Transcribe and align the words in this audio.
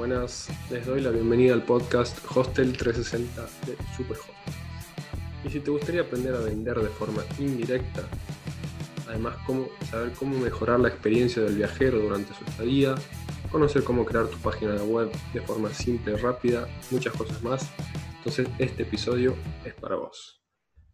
buenas. 0.00 0.48
Les 0.70 0.86
doy 0.86 1.02
la 1.02 1.10
bienvenida 1.10 1.52
al 1.52 1.62
podcast 1.62 2.18
Hostel 2.34 2.74
360 2.74 3.42
de 3.66 3.76
Superhostel. 3.94 4.34
Y 5.44 5.50
si 5.50 5.60
te 5.60 5.70
gustaría 5.70 6.00
aprender 6.00 6.34
a 6.34 6.40
vender 6.40 6.78
de 6.78 6.88
forma 6.88 7.22
indirecta, 7.38 8.08
además 9.06 9.36
cómo, 9.44 9.68
saber 9.90 10.12
cómo 10.12 10.38
mejorar 10.38 10.80
la 10.80 10.88
experiencia 10.88 11.42
del 11.42 11.54
viajero 11.54 11.98
durante 11.98 12.32
su 12.32 12.42
estadía, 12.44 12.94
conocer 13.52 13.84
cómo 13.84 14.06
crear 14.06 14.26
tu 14.28 14.38
página 14.38 14.72
de 14.72 14.82
web 14.82 15.12
de 15.34 15.42
forma 15.42 15.68
simple 15.68 16.14
y 16.14 16.16
rápida, 16.16 16.66
muchas 16.90 17.12
cosas 17.12 17.42
más, 17.42 17.70
entonces 18.16 18.48
este 18.58 18.84
episodio 18.84 19.36
es 19.66 19.74
para 19.74 19.96
vos. 19.96 20.42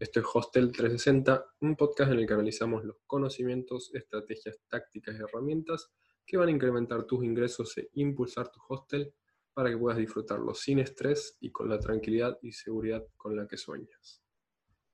Esto 0.01 0.19
es 0.19 0.27
Hostel 0.35 0.73
360, 0.73 1.47
un 1.61 1.77
podcast 1.77 2.11
en 2.11 2.19
el 2.19 2.27
que 2.27 2.35
analizamos 2.35 2.85
los 2.85 2.97
conocimientos, 3.07 3.89
estrategias, 3.95 4.59
tácticas 4.69 5.15
y 5.15 5.23
herramientas 5.23 5.93
que 6.27 6.37
van 6.37 6.49
a 6.49 6.53
incrementar 6.53 7.05
tus 7.05 7.25
ingresos 7.25 7.79
e 7.79 7.89
impulsar 7.95 8.51
tu 8.51 8.61
hostel 8.69 9.15
para 9.55 9.71
que 9.71 9.79
puedas 9.79 9.99
disfrutarlo 9.99 10.55
sin 10.55 10.81
estrés 10.81 11.37
y 11.41 11.51
con 11.51 11.69
la 11.69 11.79
tranquilidad 11.79 12.39
y 12.43 12.53
seguridad 12.53 13.07
con 13.17 13.37
la 13.37 13.47
que 13.47 13.57
sueñas. 13.57 14.23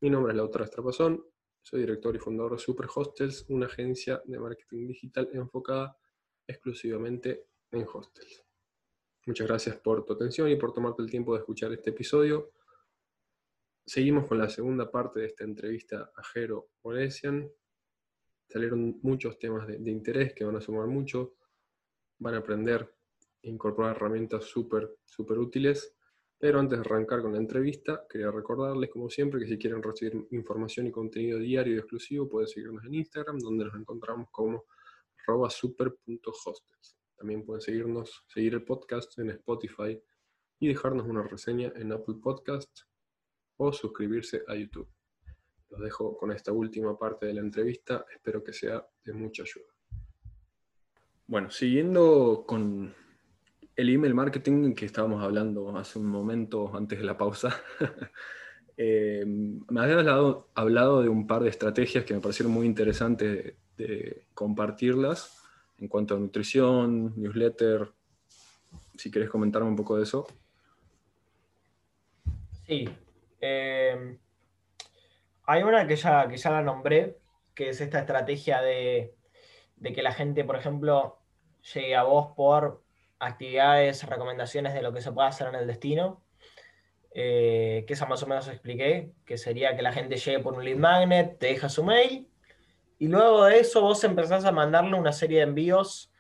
Mi 0.01 0.11
nombre 0.11 0.33
es 0.33 0.37
Lautaro 0.37 0.65
Estrapazón, 0.65 1.25
soy 1.63 1.81
director 1.81 2.15
y 2.15 2.19
fundador 2.19 2.53
de 2.53 2.59
Super 2.59 2.87
Hostels, 2.95 3.47
una 3.49 3.67
agencia 3.67 4.21
de 4.25 4.39
marketing 4.39 4.89
digital 4.89 5.29
enfocada 5.33 5.97
exclusivamente 6.47 7.47
en 7.71 7.87
hostels. 7.93 8.45
Muchas 9.27 9.47
gracias 9.47 9.77
por 9.77 10.05
tu 10.05 10.13
atención 10.13 10.49
y 10.49 10.57
por 10.57 10.73
tomarte 10.73 11.03
el 11.03 11.11
tiempo 11.11 11.33
de 11.33 11.41
escuchar 11.41 11.73
este 11.73 11.91
episodio. 11.91 12.53
Seguimos 13.87 14.27
con 14.27 14.39
la 14.39 14.49
segunda 14.49 14.91
parte 14.91 15.21
de 15.21 15.27
esta 15.27 15.45
entrevista 15.45 16.13
a 16.15 16.25
Jero 16.25 16.71
Olesian, 16.83 17.49
salieron 18.53 18.99
muchos 19.03 19.39
temas 19.39 19.67
de, 19.67 19.91
interés 19.91 20.35
que 20.35 20.45
van 20.45 20.57
a 20.57 20.61
sumar 20.61 20.87
mucho, 20.87 21.35
van 22.19 22.35
a 22.35 22.39
aprender 22.39 22.95
e 23.43 23.49
incorporar 23.49 23.97
herramientas 23.97 24.45
súper, 24.45 24.99
súper 25.05 25.39
útiles. 25.39 25.95
Pero 26.39 26.59
antes 26.59 26.79
de 26.81 26.85
arrancar 26.85 27.23
con 27.23 27.33
la 27.33 27.39
entrevista, 27.39 28.05
quería 28.11 28.31
recordarles, 28.31 28.91
como 28.91 29.09
siempre, 29.09 29.41
que 29.41 29.47
si 29.47 29.59
quieren 29.59 29.83
recibir 29.83 30.27
información 30.33 30.89
y 30.89 30.91
contenido 30.91 31.39
diario 31.39 31.77
y 31.77 31.79
exclusivo, 31.79 32.29
pueden 32.29 32.49
seguirnos 32.49 32.85
en 32.85 32.95
Instagram, 32.95 33.39
donde 33.39 33.65
nos 33.67 33.75
encontramos 33.77 34.29
como 34.33 34.65
super.hostels. 35.49 36.97
También 37.17 37.45
pueden 37.45 37.61
seguirnos, 37.61 38.25
seguir 38.27 38.55
el 38.55 38.65
podcast 38.65 39.17
en 39.19 39.31
Spotify 39.31 40.01
y 40.59 40.69
dejarnos 40.69 41.07
una 41.07 41.23
reseña 41.23 41.73
en 41.77 41.93
Apple 41.93 42.17
Podcast 42.21 42.81
o 43.57 43.73
suscribirse 43.73 44.43
a 44.49 44.57
YouTube. 44.57 44.89
Los 45.73 45.81
dejo 45.81 46.19
con 46.19 46.31
esta 46.33 46.53
última 46.53 46.99
parte 46.99 47.25
de 47.25 47.33
la 47.33 47.41
entrevista, 47.41 48.05
espero 48.13 48.45
que 48.45 48.53
sea 48.53 48.87
de 49.05 49.13
mucha 49.15 49.43
ayuda. 49.43 49.73
Bueno, 51.27 51.51
siguiendo 51.51 52.45
con 52.47 52.95
el 53.75 53.89
email 53.89 54.13
marketing 54.13 54.75
que 54.75 54.85
estábamos 54.85 55.23
hablando 55.23 55.75
hace 55.79 55.99
un 55.99 56.09
momento 56.09 56.77
antes 56.77 56.99
de 56.99 57.07
la 57.07 57.17
pausa, 57.17 57.59
eh, 58.77 59.25
me 59.27 59.81
habías 59.81 60.07
hablado, 60.55 61.03
de 61.03 61.09
un 61.09 61.27
par 61.27 61.43
de 61.43 61.49
estrategias 61.49 62.05
que 62.05 62.13
me 62.13 62.21
parecieron 62.21 62.53
muy 62.53 62.67
interesantes 62.67 63.55
de, 63.79 64.27
compartirlas 64.35 65.43
en 65.79 65.89
cuanto 65.89 66.15
a 66.15 66.19
nutrición, 66.19 67.15
newsletter. 67.17 67.91
Si 68.99 69.11
querés 69.11 69.31
comentarme 69.31 69.71
un 69.71 69.77
poco 69.77 69.97
de 69.97 70.03
eso. 70.03 70.27
Sí. 72.67 72.87
Eh, 73.41 74.19
hay 75.53 75.63
una 75.65 75.87
que 75.87 75.97
ya, 75.97 76.27
que 76.29 76.39
ya 76.39 76.51
la 76.51 76.63
nombré, 76.63 77.19
que 77.55 77.69
es 77.69 77.81
esta 77.83 77.99
estrategia 77.99 78.63
de, 78.63 79.15
que 79.83 80.03
la 80.03 80.13
gente, 80.13 80.45
por 80.45 80.57
ejemplo, 80.57 81.19
llegue 81.75 81.95
a 81.95 82.05
vos 82.05 82.29
por 82.35 82.83
actividades, 83.19 84.03
recomendaciones 84.09 84.73
de 84.73 84.81
lo 84.81 84.95
que 84.95 85.03
se 85.03 85.13
puede 85.13 85.29
hacer 85.29 85.49
en 85.49 85.57
el 85.57 85.67
destino. 85.67 86.23
Eh, 87.15 87.85
que 87.87 87.93
esa 87.93 88.07
más 88.07 88.23
o 88.23 88.27
menos 88.27 88.49
expliqué, 88.49 89.13
que 89.27 89.37
sería 89.37 89.77
que 89.77 89.83
la 89.83 89.93
gente 89.93 90.17
llegue 90.17 90.39
por 90.39 90.55
un 90.55 90.65
lead 90.65 90.79
magnet, 90.79 91.39
te 91.39 91.49
deja 91.49 91.69
su 91.69 91.85
mail, 91.85 92.27
y 92.99 93.09
luego 93.09 93.45
de 93.45 93.61
eso 93.61 93.83
vos 93.83 94.03
empezás 94.05 94.47
a 94.47 94.53
mandarle 94.53 94.99
una 94.99 95.13
serie 95.13 95.39
de 95.39 95.45
envíos, 95.45 96.11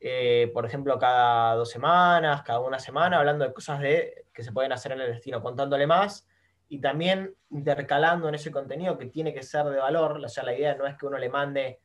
eh, 0.00 0.50
por 0.52 0.66
ejemplo, 0.66 0.98
cada 0.98 1.54
dos 1.54 1.70
semanas, 1.70 2.42
cada 2.42 2.58
una 2.58 2.80
semana, 2.80 3.18
hablando 3.18 3.44
de 3.44 3.54
cosas 3.54 3.78
de, 3.78 4.26
que 4.34 4.42
se 4.42 4.50
pueden 4.50 4.72
hacer 4.72 4.90
en 4.90 5.02
el 5.02 5.12
destino, 5.12 5.40
contándole 5.40 5.86
más 5.86 6.26
y 6.68 6.80
también 6.80 7.34
intercalando 7.50 8.28
en 8.28 8.34
ese 8.34 8.50
contenido 8.50 8.98
que 8.98 9.06
tiene 9.06 9.32
que 9.32 9.42
ser 9.42 9.66
de 9.66 9.78
valor. 9.78 10.20
O 10.24 10.28
sea, 10.28 10.44
la 10.44 10.56
idea 10.56 10.74
no 10.74 10.86
es 10.86 10.96
que 10.96 11.06
uno 11.06 11.18
le 11.18 11.28
mande 11.28 11.80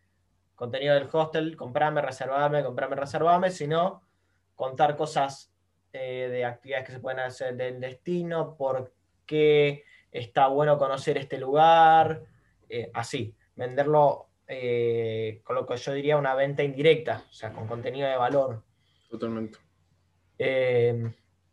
contenido 0.56 0.94
del 0.96 1.10
hostel, 1.12 1.56
comprame, 1.56 2.02
reservame, 2.02 2.64
comprame, 2.64 2.96
reservame, 2.96 3.50
sino 3.50 4.04
contar 4.56 4.96
cosas 4.96 5.52
eh, 5.94 6.30
de 6.32 6.46
actividades 6.46 6.86
que 6.86 6.94
se 6.94 7.00
pueden 7.00 7.20
hacer 7.20 7.56
del 7.56 7.80
destino, 7.80 8.56
por 8.56 8.94
qué 9.26 9.84
está 10.12 10.48
bueno 10.48 10.78
conocer 10.78 11.18
este 11.18 11.38
lugar, 11.38 12.24
eh, 12.70 12.92
así, 12.94 13.36
venderlo 13.56 14.30
eh, 14.48 15.42
con 15.44 15.56
lo 15.56 15.66
que 15.66 15.78
yo 15.78 15.94
diría 15.94 16.18
una 16.18 16.36
venta 16.36 16.64
indirecta, 16.64 17.24
o 17.30 17.34
sea, 17.34 17.52
con 17.54 17.68
contenido 17.68 18.08
de 18.08 18.18
valor. 18.18 18.64
Totalmente. 19.10 19.58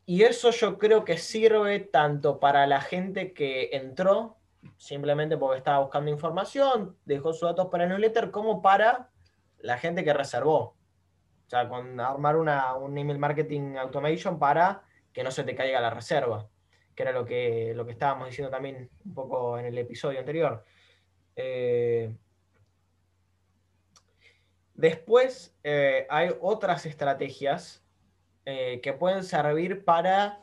Y 0.09 0.23
eso 0.23 0.53
yo 0.53 0.79
creo 0.79 1.05
que 1.05 1.19
sirve 1.19 1.81
tanto 1.81 2.41
para 2.41 2.67
la 2.67 2.81
gente 2.81 3.35
que 3.35 3.69
entró 3.73 4.39
simplemente 4.79 5.37
porque 5.37 5.59
estaba 5.59 5.81
buscando 5.81 6.11
información, 6.11 6.97
dejó 7.05 7.35
sus 7.35 7.47
datos 7.47 7.67
para 7.67 7.85
el 7.85 7.91
newsletter, 7.91 8.31
como 8.31 8.63
para 8.63 9.11
la 9.59 9.77
gente 9.77 10.05
que 10.05 10.15
reservó. 10.15 10.61
O 10.61 11.49
sea, 11.51 11.69
con 11.69 12.01
armar 12.01 12.39
una, 12.39 12.75
un 12.75 12.97
email 12.97 13.19
marketing 13.19 13.77
automation 13.77 14.39
para 14.39 14.83
que 15.13 15.23
no 15.23 15.31
se 15.31 15.45
te 15.45 15.55
caiga 15.55 15.79
la 15.79 15.91
reserva, 15.91 16.49
que 16.95 17.03
era 17.03 17.13
lo 17.13 17.27
que, 17.27 17.75
lo 17.75 17.85
que 17.85 17.93
estábamos 17.93 18.29
diciendo 18.29 18.51
también 18.51 18.89
un 19.05 19.13
poco 19.13 19.59
en 19.59 19.67
el 19.67 19.77
episodio 19.77 20.21
anterior. 20.21 20.65
Eh, 21.37 22.17
después 24.73 25.55
eh, 25.63 26.07
hay 26.09 26.31
otras 26.41 26.87
estrategias 26.87 27.85
eh, 28.51 28.81
que 28.81 28.95
pueden 28.95 29.25
servir 29.25 29.85
para 29.85 30.41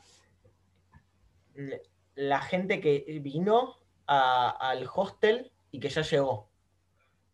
la 2.14 2.40
gente 2.40 2.80
que 2.80 3.04
vino 3.20 3.80
al 4.06 4.88
hostel 4.94 5.52
y 5.72 5.80
que 5.80 5.90
ya 5.90 6.04
llegó. 6.04 6.48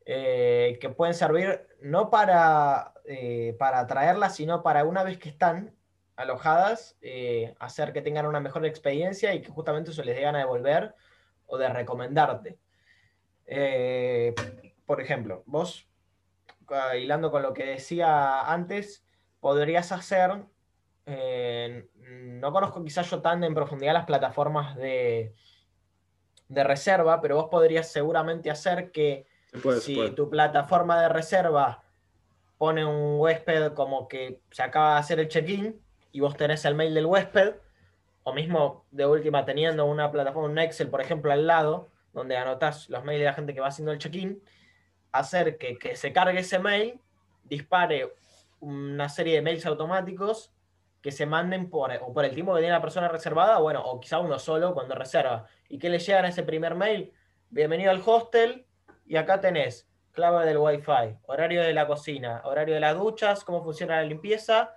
Eh, 0.05 0.77
que 0.79 0.87
pueden 0.87 1.13
servir 1.13 1.67
no 1.81 2.09
para, 2.09 2.93
eh, 3.03 3.53
para 3.59 3.79
atraerlas, 3.79 4.37
sino 4.37 4.63
para 4.63 4.85
una 4.85 5.03
vez 5.03 5.17
que 5.17 5.27
están 5.27 5.75
alojadas, 6.15 6.97
hacer 7.59 7.91
que 7.91 8.01
tengan 8.01 8.25
una 8.25 8.39
mejor 8.39 8.65
experiencia 8.65 9.33
y 9.33 9.41
que 9.41 9.51
justamente 9.51 9.91
eso 9.91 10.03
les 10.03 10.15
dé 10.15 10.21
ganas 10.21 10.43
de 10.43 10.47
volver 10.47 10.95
o 11.47 11.57
de 11.57 11.67
recomendarte. 11.67 12.57
por 14.85 15.01
ejemplo, 15.01 15.43
vos, 15.47 15.89
hilando 16.97 17.29
con 17.29 17.41
lo 17.41 17.53
que 17.53 17.65
decía 17.65 18.49
antes, 18.49 19.03
podrías 19.41 19.91
hacer 19.91 20.45
eh, 21.05 21.89
no 21.95 22.51
conozco 22.51 22.83
quizás 22.83 23.09
yo 23.09 23.21
tan 23.21 23.43
en 23.43 23.53
profundidad 23.53 23.93
las 23.93 24.05
plataformas 24.05 24.75
de, 24.75 25.33
de 26.47 26.63
reserva, 26.63 27.21
pero 27.21 27.35
vos 27.35 27.47
podrías 27.49 27.91
seguramente 27.91 28.51
hacer 28.51 28.91
que 28.91 29.25
si 29.81 30.11
tu 30.11 30.29
plataforma 30.29 31.01
de 31.01 31.09
reserva 31.09 31.83
pone 32.57 32.85
un 32.85 33.19
huésped 33.19 33.73
como 33.73 34.07
que 34.07 34.41
se 34.51 34.63
acaba 34.63 34.93
de 34.93 34.99
hacer 34.99 35.19
el 35.19 35.27
check-in 35.27 35.81
y 36.11 36.19
vos 36.19 36.37
tenés 36.37 36.63
el 36.65 36.75
mail 36.75 36.93
del 36.93 37.05
huésped, 37.05 37.55
o 38.23 38.33
mismo 38.33 38.85
de 38.91 39.05
última 39.05 39.45
teniendo 39.45 39.85
una 39.85 40.11
plataforma, 40.11 40.49
un 40.49 40.59
Excel, 40.59 40.89
por 40.89 41.01
ejemplo, 41.01 41.31
al 41.31 41.47
lado, 41.47 41.89
donde 42.13 42.37
anotás 42.37 42.89
los 42.89 43.03
mails 43.03 43.21
de 43.21 43.25
la 43.25 43.33
gente 43.33 43.53
que 43.53 43.61
va 43.61 43.67
haciendo 43.67 43.91
el 43.91 43.97
check-in, 43.97 44.41
hacer 45.11 45.57
que, 45.57 45.77
que 45.77 45.95
se 45.95 46.13
cargue 46.13 46.39
ese 46.39 46.59
mail, 46.59 46.99
dispare 47.43 48.13
una 48.59 49.09
serie 49.09 49.35
de 49.35 49.41
mails 49.41 49.65
automáticos 49.65 50.51
que 51.01 51.11
se 51.11 51.25
manden 51.25 51.69
por, 51.69 51.91
o 52.01 52.13
por 52.13 52.25
el 52.25 52.33
tiempo 52.33 52.53
que 52.53 52.61
tiene 52.61 52.73
la 52.73 52.81
persona 52.81 53.07
reservada, 53.07 53.57
bueno, 53.59 53.83
o 53.83 53.99
quizá 53.99 54.19
uno 54.19 54.37
solo 54.37 54.73
cuando 54.73 54.95
reserva. 54.95 55.47
¿Y 55.67 55.79
qué 55.79 55.89
le 55.89 55.99
llegan 55.99 56.25
a 56.25 56.29
ese 56.29 56.43
primer 56.43 56.75
mail? 56.75 57.11
Bienvenido 57.49 57.91
al 57.91 58.01
hostel 58.05 58.65
y 59.05 59.15
acá 59.17 59.41
tenés 59.41 59.89
clave 60.11 60.45
del 60.45 60.57
wifi, 60.57 61.17
horario 61.25 61.63
de 61.63 61.73
la 61.73 61.87
cocina, 61.87 62.41
horario 62.43 62.75
de 62.75 62.81
las 62.81 62.95
duchas, 62.95 63.43
cómo 63.43 63.63
funciona 63.63 63.95
la 63.95 64.03
limpieza, 64.03 64.75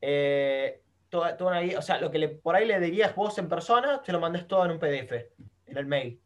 eh, 0.00 0.80
o 1.12 1.82
sea, 1.82 2.00
lo 2.00 2.10
que 2.10 2.28
por 2.28 2.54
ahí 2.54 2.66
le 2.66 2.78
dirías 2.80 3.14
vos 3.14 3.36
en 3.38 3.48
persona, 3.48 4.00
te 4.02 4.12
lo 4.12 4.20
mandes 4.20 4.46
todo 4.46 4.64
en 4.64 4.70
un 4.72 4.78
PDF, 4.78 5.12
en 5.66 5.76
el 5.76 5.86
mail. 5.86 6.20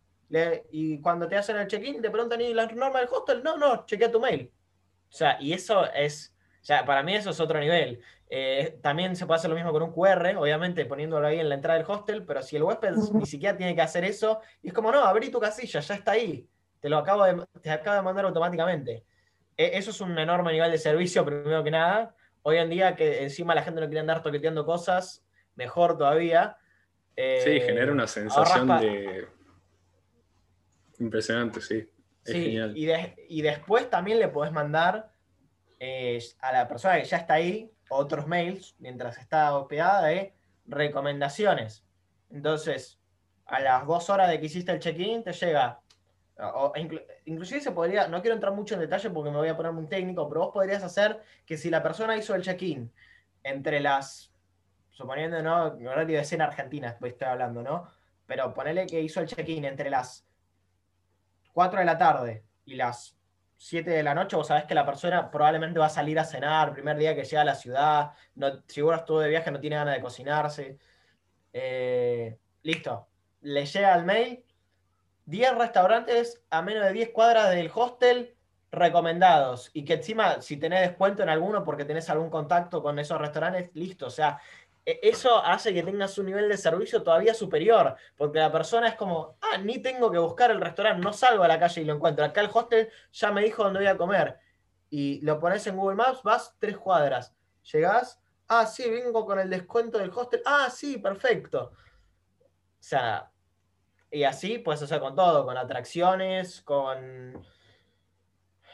y 0.70 1.00
cuando 1.00 1.26
te 1.26 1.36
hacen 1.36 1.56
el 1.56 1.66
check-in, 1.66 2.02
te 2.02 2.10
preguntan, 2.10 2.40
¿y 2.40 2.52
la 2.54 2.66
norma 2.66 3.00
del 3.00 3.08
hostel? 3.10 3.42
No, 3.42 3.56
no, 3.56 3.86
chequea 3.86 4.10
tu 4.10 4.20
mail. 4.20 4.52
O 5.08 5.16
sea, 5.16 5.38
y 5.40 5.52
eso 5.52 5.90
es, 5.92 6.34
o 6.60 6.64
sea, 6.64 6.84
para 6.84 7.02
mí 7.02 7.14
eso 7.14 7.30
es 7.30 7.40
otro 7.40 7.58
nivel. 7.60 8.00
Eh, 8.36 8.80
también 8.82 9.14
se 9.14 9.26
puede 9.26 9.38
hacer 9.38 9.48
lo 9.48 9.54
mismo 9.54 9.70
con 9.70 9.80
un 9.84 9.92
QR, 9.92 10.34
obviamente 10.36 10.84
poniéndolo 10.86 11.24
ahí 11.24 11.38
en 11.38 11.48
la 11.48 11.54
entrada 11.54 11.78
del 11.78 11.88
hostel, 11.88 12.24
pero 12.26 12.42
si 12.42 12.56
el 12.56 12.64
huésped 12.64 12.90
ni 13.12 13.26
siquiera 13.26 13.56
tiene 13.56 13.76
que 13.76 13.80
hacer 13.80 14.02
eso, 14.04 14.40
y 14.60 14.68
es 14.68 14.74
como, 14.74 14.90
no, 14.90 15.04
abrí 15.04 15.30
tu 15.30 15.38
casilla, 15.38 15.78
ya 15.78 15.94
está 15.94 16.12
ahí, 16.12 16.44
te 16.80 16.88
lo 16.88 16.98
acabo 16.98 17.22
de, 17.22 17.46
te 17.62 17.70
acabo 17.70 17.96
de 17.96 18.02
mandar 18.02 18.24
automáticamente. 18.24 19.04
E, 19.56 19.78
eso 19.78 19.90
es 19.92 20.00
un 20.00 20.18
enorme 20.18 20.50
nivel 20.52 20.72
de 20.72 20.78
servicio, 20.78 21.24
primero 21.24 21.62
que 21.62 21.70
nada, 21.70 22.12
Hoy 22.42 22.56
en 22.58 22.68
día 22.70 22.96
que 22.96 23.22
encima 23.22 23.54
la 23.54 23.62
gente 23.62 23.80
no 23.80 23.86
quiere 23.86 24.00
andar 24.00 24.20
toqueteando 24.20 24.66
cosas, 24.66 25.24
mejor 25.54 25.96
todavía. 25.96 26.56
sí, 27.14 27.50
Eh, 27.50 27.62
genera 27.64 27.92
una 27.92 28.08
sensación 28.08 28.66
de... 28.80 29.28
Impresionante, 30.98 31.60
sí. 31.60 31.88
Es 32.24 32.32
Sí, 32.32 32.44
genial. 32.46 32.76
y, 32.76 32.86
de- 32.86 33.14
y 33.28 33.42
después 33.42 33.88
también 33.88 34.18
le 34.18 34.26
podés 34.26 34.52
mandar 34.52 35.10
eh, 35.78 36.18
a 36.40 36.52
la 36.52 36.66
persona 36.66 36.96
que 37.00 37.04
ya 37.04 37.16
está 37.18 37.34
ahí 37.34 37.70
otros 37.94 38.26
mails 38.26 38.74
mientras 38.78 39.18
está 39.18 39.56
hospedada 39.56 40.06
de 40.06 40.34
recomendaciones. 40.66 41.84
Entonces, 42.30 42.98
a 43.46 43.60
las 43.60 43.86
dos 43.86 44.08
horas 44.10 44.28
de 44.28 44.40
que 44.40 44.46
hiciste 44.46 44.72
el 44.72 44.80
check-in, 44.80 45.22
te 45.22 45.32
llega. 45.32 45.80
o- 46.36 46.72
inclu- 46.74 47.04
inclusive 47.26 47.60
se 47.60 47.70
podría, 47.70 48.08
no 48.08 48.20
quiero 48.20 48.34
entrar 48.34 48.52
mucho 48.52 48.74
en 48.74 48.80
detalle 48.80 49.08
porque 49.10 49.30
me 49.30 49.36
voy 49.36 49.48
a 49.48 49.56
poner 49.56 49.70
muy 49.70 49.86
técnico, 49.86 50.28
pero 50.28 50.40
vos 50.40 50.52
podrías 50.52 50.82
hacer 50.82 51.22
que 51.46 51.56
si 51.56 51.70
la 51.70 51.80
persona 51.80 52.16
hizo 52.16 52.34
el 52.34 52.42
check-in 52.42 52.90
entre 53.44 53.78
las, 53.78 54.32
suponiendo, 54.90 55.40
¿no? 55.42 55.66
Horario 55.88 56.18
de 56.18 56.24
cena 56.24 56.46
argentina, 56.46 56.96
estoy 57.00 57.28
hablando, 57.28 57.62
¿no? 57.62 57.88
Pero 58.26 58.52
ponele 58.52 58.84
que 58.86 59.00
hizo 59.00 59.20
el 59.20 59.28
check-in 59.28 59.64
entre 59.64 59.90
las 59.90 60.26
4 61.52 61.78
de 61.78 61.84
la 61.84 61.98
tarde 61.98 62.42
y 62.64 62.74
las 62.74 63.16
7 63.64 63.90
de 63.90 64.02
la 64.02 64.14
noche, 64.14 64.36
vos 64.36 64.46
sabés 64.46 64.64
que 64.64 64.74
la 64.74 64.84
persona 64.84 65.30
probablemente 65.30 65.78
va 65.78 65.86
a 65.86 65.88
salir 65.88 66.18
a 66.18 66.24
cenar, 66.24 66.74
primer 66.74 66.98
día 66.98 67.14
que 67.14 67.24
llega 67.24 67.40
a 67.40 67.46
la 67.46 67.54
ciudad, 67.54 68.12
no, 68.34 68.62
seguro 68.66 68.96
estuvo 68.96 69.20
de 69.20 69.30
viaje, 69.30 69.50
no 69.50 69.58
tiene 69.58 69.76
ganas 69.76 69.94
de 69.94 70.02
cocinarse. 70.02 70.78
Eh, 71.50 72.36
listo. 72.62 73.08
Le 73.40 73.64
llega 73.64 73.94
el 73.94 74.04
mail, 74.04 74.44
10 75.24 75.56
restaurantes 75.56 76.42
a 76.50 76.60
menos 76.60 76.84
de 76.84 76.92
10 76.92 77.08
cuadras 77.12 77.52
del 77.52 77.70
hostel 77.74 78.36
recomendados. 78.70 79.70
Y 79.72 79.86
que 79.86 79.94
encima, 79.94 80.42
si 80.42 80.58
tenés 80.58 80.82
descuento 80.82 81.22
en 81.22 81.30
alguno 81.30 81.64
porque 81.64 81.86
tenés 81.86 82.10
algún 82.10 82.28
contacto 82.28 82.82
con 82.82 82.98
esos 82.98 83.18
restaurantes, 83.18 83.70
listo. 83.72 84.08
O 84.08 84.10
sea, 84.10 84.40
eso 84.84 85.42
hace 85.42 85.72
que 85.72 85.82
tengas 85.82 86.18
un 86.18 86.26
nivel 86.26 86.48
de 86.48 86.56
servicio 86.56 87.02
todavía 87.02 87.32
superior, 87.32 87.96
porque 88.16 88.38
la 88.38 88.52
persona 88.52 88.88
es 88.88 88.94
como, 88.96 89.36
ah, 89.40 89.58
ni 89.58 89.78
tengo 89.78 90.10
que 90.10 90.18
buscar 90.18 90.50
el 90.50 90.60
restaurante, 90.60 91.02
no 91.02 91.12
salgo 91.12 91.42
a 91.42 91.48
la 91.48 91.58
calle 91.58 91.80
y 91.80 91.84
lo 91.84 91.94
encuentro. 91.94 92.24
Acá 92.24 92.42
el 92.42 92.50
hostel 92.52 92.90
ya 93.12 93.32
me 93.32 93.42
dijo 93.42 93.64
dónde 93.64 93.80
voy 93.80 93.88
a 93.88 93.96
comer. 93.96 94.38
Y 94.90 95.20
lo 95.22 95.38
pones 95.40 95.66
en 95.66 95.76
Google 95.76 95.96
Maps, 95.96 96.22
vas 96.22 96.54
tres 96.58 96.76
cuadras. 96.76 97.34
Llegás, 97.72 98.20
ah, 98.48 98.66
sí, 98.66 98.88
vengo 98.90 99.24
con 99.24 99.38
el 99.38 99.48
descuento 99.48 99.98
del 99.98 100.10
hostel. 100.14 100.42
Ah, 100.44 100.68
sí, 100.70 100.98
perfecto. 100.98 101.72
O 101.72 102.86
sea, 102.86 103.30
y 104.10 104.24
así 104.24 104.58
puedes 104.58 104.82
hacer 104.82 105.00
con 105.00 105.16
todo, 105.16 105.46
con 105.46 105.56
atracciones, 105.56 106.60
con, 106.62 107.42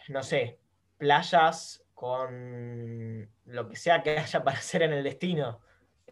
no 0.08 0.22
sé, 0.22 0.58
playas, 0.98 1.84
con 1.94 3.30
lo 3.44 3.68
que 3.68 3.76
sea 3.76 4.02
que 4.02 4.18
haya 4.18 4.42
para 4.42 4.58
hacer 4.58 4.82
en 4.82 4.92
el 4.92 5.04
destino. 5.04 5.60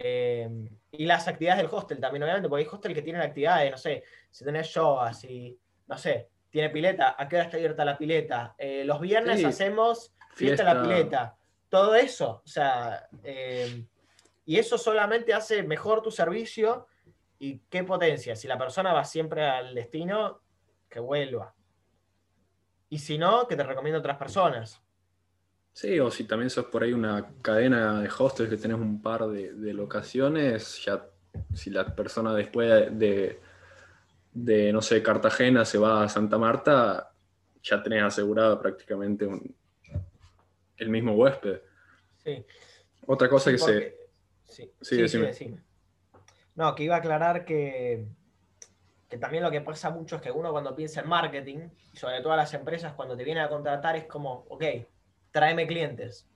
Eh, 0.00 0.48
y 0.92 1.06
las 1.06 1.26
actividades 1.26 1.62
del 1.62 1.72
hostel 1.72 1.98
también, 2.00 2.22
obviamente, 2.22 2.48
porque 2.48 2.64
hay 2.64 2.70
hostel 2.72 2.94
que 2.94 3.02
tienen 3.02 3.20
actividades, 3.22 3.70
no 3.70 3.76
sé, 3.76 4.04
si 4.30 4.44
tenés 4.44 4.72
yoga, 4.72 5.12
si, 5.12 5.58
no 5.86 5.98
sé, 5.98 6.28
tiene 6.50 6.70
pileta, 6.70 7.14
¿a 7.18 7.28
qué 7.28 7.36
hora 7.36 7.44
está 7.44 7.56
abierta 7.56 7.84
la 7.84 7.98
pileta? 7.98 8.54
Eh, 8.56 8.84
los 8.84 9.00
viernes 9.00 9.40
Sí. 9.40 9.44
hacemos 9.44 10.14
fiesta 10.34 10.62
en 10.62 10.76
la 10.76 10.82
pileta. 10.82 11.36
Todo 11.68 11.94
eso, 11.94 12.42
o 12.44 12.48
sea, 12.48 13.08
eh, 13.22 13.84
y 14.46 14.58
eso 14.58 14.78
solamente 14.78 15.34
hace 15.34 15.62
mejor 15.62 16.00
tu 16.00 16.10
servicio 16.10 16.86
y 17.38 17.58
qué 17.68 17.84
potencia. 17.84 18.34
Si 18.34 18.48
la 18.48 18.56
persona 18.56 18.92
va 18.94 19.04
siempre 19.04 19.44
al 19.44 19.74
destino, 19.74 20.40
que 20.88 21.00
vuelva. 21.00 21.54
Y 22.88 22.98
si 22.98 23.18
no, 23.18 23.46
que 23.46 23.56
te 23.56 23.62
recomiendo 23.62 23.98
otras 23.98 24.16
personas. 24.16 24.82
Sí, 25.72 26.00
o 26.00 26.10
si 26.10 26.24
también 26.24 26.50
sos 26.50 26.66
por 26.66 26.82
ahí 26.82 26.92
una 26.92 27.24
cadena 27.40 28.00
de 28.02 28.08
hostels 28.18 28.50
que 28.50 28.56
tenés 28.56 28.78
un 28.78 29.00
par 29.00 29.28
de, 29.28 29.52
de 29.54 29.72
locaciones, 29.72 30.82
ya 30.84 31.06
si 31.54 31.70
la 31.70 31.94
persona 31.94 32.34
después 32.34 32.68
de, 32.98 33.40
de, 34.32 34.72
no 34.72 34.82
sé, 34.82 35.02
Cartagena 35.02 35.64
se 35.64 35.78
va 35.78 36.04
a 36.04 36.08
Santa 36.08 36.38
Marta, 36.38 37.12
ya 37.62 37.82
tenés 37.82 38.02
asegurado 38.02 38.60
prácticamente 38.60 39.26
un- 39.26 39.54
el 40.76 40.88
mismo 40.90 41.12
huésped. 41.14 41.60
Sí. 42.16 42.44
Otra 43.06 43.28
cosa 43.28 43.50
Sí, 43.50 43.56
que 43.56 43.58
se... 43.58 43.96
Sí, 44.44 44.72
Sí, 44.80 44.96
sí, 44.96 44.96
sí, 44.96 45.02
decime. 45.02 45.26
decime. 45.26 45.62
No, 46.56 46.74
que 46.74 46.84
iba 46.84 46.94
a 46.96 46.98
aclarar 46.98 47.44
que, 47.44 48.06
que 49.08 49.18
también 49.18 49.42
lo 49.42 49.50
que 49.50 49.60
pasa 49.60 49.90
mucho 49.90 50.16
es 50.16 50.22
que 50.22 50.30
uno 50.30 50.50
cuando 50.52 50.74
piensa 50.74 51.00
en 51.00 51.08
marketing, 51.08 51.68
sobre 51.94 52.20
todo 52.20 52.36
las 52.36 52.52
empresas 52.54 52.94
cuando 52.94 53.16
te 53.16 53.24
vienen 53.24 53.44
a 53.44 53.48
contratar 53.48 53.96
es 53.96 54.04
como, 54.04 54.44
ok, 54.48 54.64
tráeme 55.38 55.68
clientes. 55.68 56.28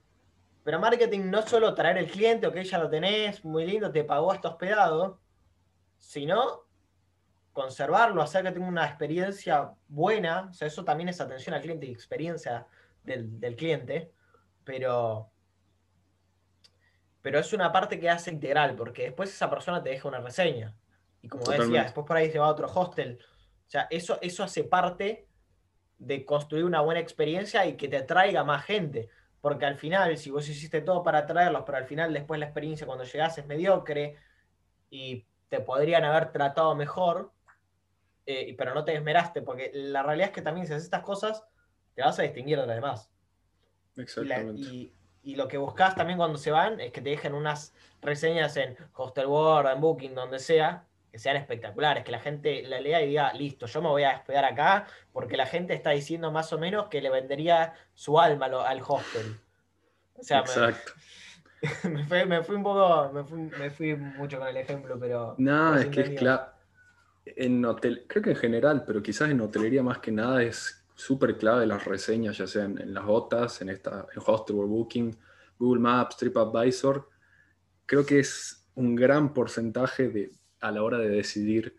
Pero 0.63 0.79
marketing 0.79 1.29
no 1.29 1.39
es 1.39 1.45
solo 1.45 1.73
traer 1.73 1.97
el 1.97 2.09
cliente, 2.09 2.47
ok, 2.47 2.55
ya 2.59 2.77
lo 2.77 2.89
tenés, 2.89 3.43
muy 3.43 3.65
lindo, 3.65 3.91
te 3.91 4.05
pagó, 4.05 4.33
está 4.33 4.47
hospedado, 4.47 5.19
sino 5.97 6.63
conservarlo, 7.51 8.21
hacer 8.21 8.43
que 8.43 8.51
tenga 8.51 8.65
una 8.65 8.85
experiencia 8.85 9.71
buena, 9.89 10.47
o 10.49 10.53
sea, 10.53 10.69
eso 10.69 10.85
también 10.85 11.09
es 11.09 11.19
atención 11.19 11.53
al 11.53 11.61
cliente 11.61 11.85
y 11.85 11.91
experiencia 11.91 12.65
del, 13.03 13.41
del 13.41 13.57
cliente, 13.57 14.11
pero 14.63 15.29
pero 17.21 17.39
es 17.39 17.53
una 17.53 17.71
parte 17.71 17.99
que 17.99 18.09
hace 18.09 18.31
integral, 18.31 18.75
porque 18.75 19.03
después 19.03 19.29
esa 19.29 19.49
persona 19.49 19.81
te 19.81 19.89
deja 19.89 20.09
una 20.09 20.19
reseña. 20.19 20.75
Y 21.21 21.29
como 21.29 21.49
decía, 21.49 21.83
después 21.83 22.05
por 22.05 22.17
ahí 22.17 22.29
se 22.29 22.37
va 22.37 22.47
a 22.47 22.49
otro 22.49 22.67
hostel. 22.67 23.17
O 23.65 23.69
sea, 23.69 23.87
eso, 23.89 24.17
eso 24.21 24.43
hace 24.43 24.65
parte 24.65 25.25
de 26.05 26.25
construir 26.25 26.65
una 26.65 26.81
buena 26.81 26.99
experiencia 26.99 27.65
y 27.65 27.75
que 27.77 27.87
te 27.87 27.97
atraiga 27.97 28.43
más 28.43 28.65
gente. 28.65 29.09
Porque 29.41 29.65
al 29.65 29.75
final, 29.77 30.17
si 30.17 30.29
vos 30.31 30.47
hiciste 30.47 30.81
todo 30.81 31.03
para 31.03 31.19
atraerlos, 31.19 31.63
pero 31.65 31.77
al 31.77 31.85
final 31.85 32.13
después 32.13 32.39
la 32.39 32.45
experiencia 32.45 32.87
cuando 32.87 33.03
llegás 33.03 33.37
es 33.37 33.45
mediocre 33.45 34.15
y 34.89 35.25
te 35.49 35.59
podrían 35.59 36.03
haber 36.05 36.31
tratado 36.31 36.75
mejor, 36.75 37.31
eh, 38.25 38.55
pero 38.57 38.73
no 38.73 38.85
te 38.85 38.93
esmeraste, 38.95 39.41
porque 39.41 39.71
la 39.73 40.01
realidad 40.01 40.29
es 40.29 40.33
que 40.33 40.41
también 40.41 40.65
si 40.65 40.73
haces 40.73 40.85
estas 40.85 41.03
cosas, 41.03 41.43
te 41.93 42.01
vas 42.01 42.17
a 42.19 42.23
distinguir 42.23 42.57
de 42.59 42.65
los 42.65 42.75
demás. 42.75 43.11
Y, 43.95 43.99
la- 43.99 44.03
Exactamente. 44.03 44.61
y- 44.61 44.93
y 45.23 45.35
lo 45.35 45.47
que 45.47 45.57
buscas 45.57 45.95
también 45.95 46.17
cuando 46.17 46.37
se 46.37 46.51
van 46.51 46.79
es 46.79 46.91
que 46.91 47.01
te 47.01 47.09
dejen 47.09 47.33
unas 47.33 47.73
reseñas 48.01 48.55
en 48.57 48.75
Hostelworld, 48.93 49.71
en 49.71 49.81
Booking, 49.81 50.15
donde 50.15 50.39
sea, 50.39 50.85
que 51.13 51.19
sean 51.19 51.35
espectaculares, 51.35 52.03
que 52.03 52.09
la 52.11 52.19
gente 52.19 52.63
la 52.63 52.81
lea 52.81 52.99
y 53.03 53.09
diga, 53.09 53.31
listo, 53.33 53.67
yo 53.67 53.83
me 53.83 53.89
voy 53.89 54.01
a 54.01 54.15
hospedar 54.15 54.45
acá, 54.45 54.87
porque 55.11 55.37
la 55.37 55.45
gente 55.45 55.75
está 55.75 55.91
diciendo 55.91 56.31
más 56.31 56.51
o 56.53 56.57
menos 56.57 56.87
que 56.87 57.03
le 57.03 57.11
vendería 57.11 57.75
su 57.93 58.19
alma 58.19 58.47
lo- 58.47 58.65
al 58.65 58.81
hostel. 58.81 59.39
O 60.15 60.23
sea, 60.23 60.39
Exacto. 60.39 60.93
me 61.83 62.03
fui, 62.07 62.25
me 62.25 62.41
fui 62.41 62.55
un 62.55 62.63
poco, 62.63 63.11
me 63.13 63.23
fui, 63.25 63.37
me 63.59 63.69
fui 63.69 63.95
mucho 63.95 64.39
con 64.39 64.47
el 64.47 64.57
ejemplo, 64.57 64.97
pero... 64.99 65.35
No, 65.37 65.75
es 65.77 65.85
que 65.85 66.01
es 66.01 66.09
claro. 66.19 66.47
En 67.27 67.63
hotel, 67.63 68.05
creo 68.09 68.23
que 68.23 68.31
en 68.31 68.35
general, 68.35 68.83
pero 68.83 69.03
quizás 69.03 69.29
en 69.29 69.39
hotelería 69.39 69.83
más 69.83 69.99
que 69.99 70.11
nada 70.11 70.41
es 70.41 70.83
súper 70.95 71.37
clave 71.37 71.67
las 71.67 71.85
reseñas, 71.85 72.39
ya 72.39 72.47
sean 72.47 72.81
en 72.81 72.91
las 72.91 73.05
botas, 73.05 73.61
en 73.61 73.69
esta, 73.69 74.07
en 74.15 74.23
Hostelworld 74.25 74.71
Booking, 74.71 75.15
Google 75.59 75.79
Maps, 75.79 76.17
TripAdvisor. 76.17 77.07
Creo 77.85 78.03
que 78.03 78.17
es 78.17 78.67
un 78.73 78.95
gran 78.95 79.31
porcentaje 79.31 80.09
de, 80.09 80.31
a 80.63 80.71
la 80.71 80.81
hora 80.81 80.97
de 80.97 81.09
decidir 81.09 81.75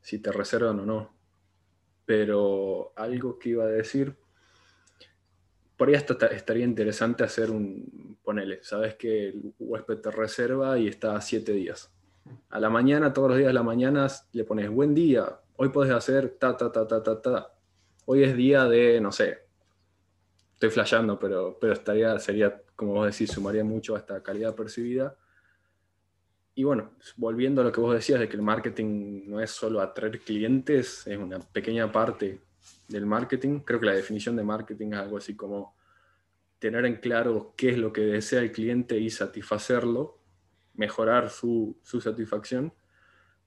si 0.00 0.18
te 0.18 0.32
reservan 0.32 0.80
o 0.80 0.86
no. 0.86 1.14
Pero 2.06 2.92
algo 2.96 3.38
que 3.38 3.50
iba 3.50 3.64
a 3.64 3.68
decir, 3.68 4.16
por 5.76 5.88
ahí 5.88 5.94
hasta 5.94 6.16
ta- 6.16 6.26
estaría 6.28 6.64
interesante 6.64 7.24
hacer 7.24 7.50
un, 7.50 8.18
ponele, 8.22 8.62
sabes 8.62 8.94
que 8.94 9.28
el 9.28 9.54
huésped 9.58 9.98
te 9.98 10.10
reserva 10.10 10.78
y 10.78 10.88
está 10.88 11.20
siete 11.20 11.52
días. 11.52 11.90
A 12.50 12.58
la 12.60 12.70
mañana, 12.70 13.12
todos 13.12 13.28
los 13.28 13.38
días 13.38 13.48
de 13.48 13.54
la 13.54 13.62
mañana, 13.62 14.06
le 14.32 14.44
pones 14.44 14.70
buen 14.70 14.94
día, 14.94 15.40
hoy 15.56 15.68
puedes 15.68 15.92
hacer 15.92 16.30
ta, 16.38 16.56
ta, 16.56 16.72
ta, 16.72 16.86
ta, 16.86 17.02
ta, 17.02 17.20
ta. 17.20 17.54
Hoy 18.06 18.22
es 18.24 18.36
día 18.36 18.64
de, 18.66 19.00
no 19.00 19.12
sé, 19.12 19.40
estoy 20.54 20.70
flasheando, 20.70 21.18
pero, 21.18 21.58
pero 21.60 21.72
estaría, 21.74 22.18
sería, 22.18 22.62
como 22.76 22.94
vos 22.94 23.06
decís, 23.10 23.30
sumaría 23.30 23.64
mucho 23.64 23.94
a 23.94 23.98
esta 23.98 24.22
calidad 24.22 24.54
percibida. 24.54 25.16
Y 26.54 26.62
bueno, 26.62 26.92
volviendo 27.16 27.60
a 27.60 27.64
lo 27.64 27.72
que 27.72 27.80
vos 27.80 27.94
decías 27.94 28.20
de 28.20 28.28
que 28.28 28.36
el 28.36 28.42
marketing 28.42 29.24
no 29.26 29.40
es 29.40 29.50
solo 29.50 29.80
atraer 29.80 30.20
clientes, 30.20 31.04
es 31.06 31.18
una 31.18 31.40
pequeña 31.40 31.90
parte 31.90 32.40
del 32.88 33.06
marketing. 33.06 33.60
Creo 33.60 33.80
que 33.80 33.86
la 33.86 33.94
definición 33.94 34.36
de 34.36 34.44
marketing 34.44 34.92
es 34.92 34.98
algo 34.98 35.16
así 35.16 35.34
como 35.34 35.76
tener 36.60 36.86
en 36.86 36.96
claro 36.96 37.54
qué 37.56 37.70
es 37.70 37.78
lo 37.78 37.92
que 37.92 38.02
desea 38.02 38.40
el 38.40 38.52
cliente 38.52 38.96
y 38.98 39.10
satisfacerlo, 39.10 40.20
mejorar 40.74 41.28
su, 41.28 41.76
su 41.82 42.00
satisfacción. 42.00 42.72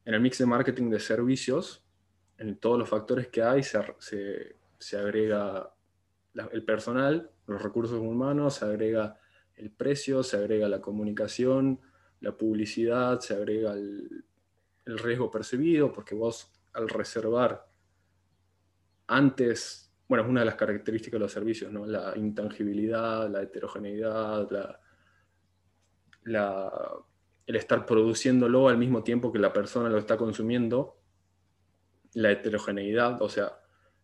En 0.04 0.14
el 0.14 0.22
mix 0.22 0.38
de 0.38 0.46
marketing 0.46 0.90
de 0.90 1.00
servicios, 1.00 1.84
en 2.38 2.58
todos 2.58 2.78
los 2.78 2.90
factores 2.90 3.30
que 3.30 3.42
hay, 3.42 3.64
se, 3.64 3.80
se, 4.00 4.58
se 4.78 4.98
agrega 4.98 5.74
el 6.52 6.64
personal, 6.64 7.32
los 7.48 7.62
recursos 7.62 8.00
humanos, 8.00 8.56
se 8.56 8.66
agrega 8.66 9.18
el 9.56 9.72
precio, 9.72 10.24
se 10.24 10.38
agrega 10.38 10.68
la 10.68 10.82
comunicación, 10.82 11.80
la 12.22 12.36
publicidad, 12.36 13.20
se 13.20 13.34
agrega 13.34 13.74
el, 13.74 14.26
el 14.86 14.98
riesgo 14.98 15.30
percibido, 15.30 15.92
porque 15.92 16.16
vos 16.16 16.52
al 16.74 16.90
reservar 16.90 17.68
antes, 19.08 19.92
bueno, 20.08 20.24
es 20.24 20.30
una 20.30 20.42
de 20.42 20.46
las 20.46 20.56
características 20.56 21.14
de 21.14 21.24
los 21.24 21.32
servicios, 21.32 21.72
¿no? 21.72 21.86
La 21.86 22.14
intangibilidad, 22.16 23.30
la 23.30 23.42
heterogeneidad, 23.42 24.50
la, 26.24 26.94
el 27.46 27.56
estar 27.56 27.86
produciéndolo 27.86 28.68
al 28.68 28.78
mismo 28.78 29.04
tiempo 29.04 29.32
que 29.32 29.40
la 29.40 29.54
persona 29.54 29.90
lo 29.90 29.98
está 29.98 30.18
consumiendo, 30.18 30.98
la 32.14 32.32
heterogeneidad, 32.32 33.22
o 33.22 33.30
sea, 33.30 33.60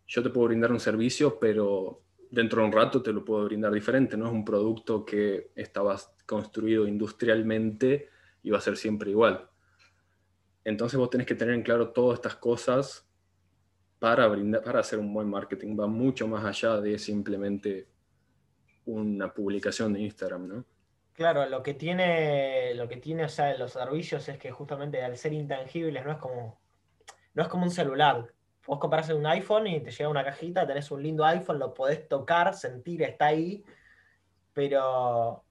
yo 0.08 0.24
te 0.24 0.30
puedo 0.30 0.48
brindar 0.48 0.72
un 0.72 0.80
servicio, 0.80 1.40
pero 1.40 2.02
dentro 2.30 2.62
de 2.62 2.68
un 2.68 2.74
rato 2.74 3.02
te 3.02 3.12
lo 3.12 3.24
puedo 3.24 3.46
brindar 3.46 3.72
diferente, 3.72 4.18
no 4.18 4.28
es 4.28 4.32
un 4.32 4.46
producto 4.46 5.06
que 5.06 5.52
estaba 5.56 5.98
construido 6.26 6.88
industrialmente 6.88 8.10
y 8.42 8.50
va 8.50 8.58
a 8.58 8.62
ser 8.62 8.78
siempre 8.78 9.12
igual. 9.12 9.50
Entonces 10.64 10.98
vos 10.98 11.10
tenés 11.10 11.28
que 11.28 11.36
tener 11.36 11.54
en 11.54 11.64
claro 11.64 11.90
todas 11.90 12.20
estas 12.20 12.36
cosas 12.36 13.08
para, 14.00 14.28
brindar, 14.28 14.64
para 14.64 14.80
hacer 14.80 15.00
un 15.00 15.14
buen 15.14 15.30
marketing. 15.30 15.78
Va 15.80 15.88
mucho 15.88 16.28
más 16.28 16.44
allá 16.46 16.80
de 16.80 16.98
simplemente 16.98 17.88
una 18.86 19.34
publicación 19.34 19.94
de 19.94 20.02
Instagram, 20.02 20.48
¿no? 20.48 20.66
Claro, 21.14 21.46
lo 21.48 21.62
que 21.62 21.76
tiene, 21.76 22.74
lo 22.74 22.88
que 22.88 22.98
tiene, 22.98 23.26
o 23.26 23.30
sea, 23.30 23.56
los 23.56 23.74
servicios 23.74 24.28
es 24.30 24.38
que 24.38 24.52
justamente 24.52 25.02
al 25.04 25.16
ser 25.16 25.34
intangibles 25.34 26.04
no 26.04 26.12
es 26.12 26.18
como, 26.18 26.60
no 27.34 27.44
es 27.44 27.48
como 27.50 27.64
un 27.64 27.72
celular. 27.72 28.34
Vos 28.66 28.80
compras 28.80 29.10
un 29.10 29.26
iPhone 29.28 29.68
y 29.68 29.80
te 29.82 29.92
llega 29.92 30.10
una 30.10 30.24
cajita, 30.24 30.66
tenés 30.66 30.90
un 30.90 31.04
lindo 31.04 31.24
iPhone, 31.24 31.60
lo 31.60 31.74
podés 31.74 32.08
tocar, 32.08 32.56
sentir, 32.56 33.04
está 33.04 33.28
ahí, 33.28 33.64
pero, 34.54 35.44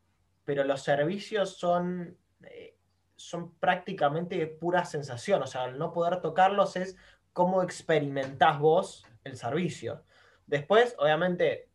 pero 0.44 0.64
los 0.64 0.82
servicios 0.82 1.56
son, 1.56 2.16
eh, 2.44 2.76
son 3.16 3.54
prácticamente 3.54 4.46
pura 4.46 4.84
sensación. 4.84 5.42
O 5.42 5.46
sea, 5.46 5.64
al 5.64 5.78
no 5.78 5.92
poder 5.92 6.20
tocarlos 6.20 6.76
es 6.76 6.96
cómo 7.32 7.62
experimentás 7.62 8.58
vos 8.58 9.04
el 9.24 9.36
servicio. 9.36 10.04
Después, 10.46 10.94
obviamente, 10.98 11.68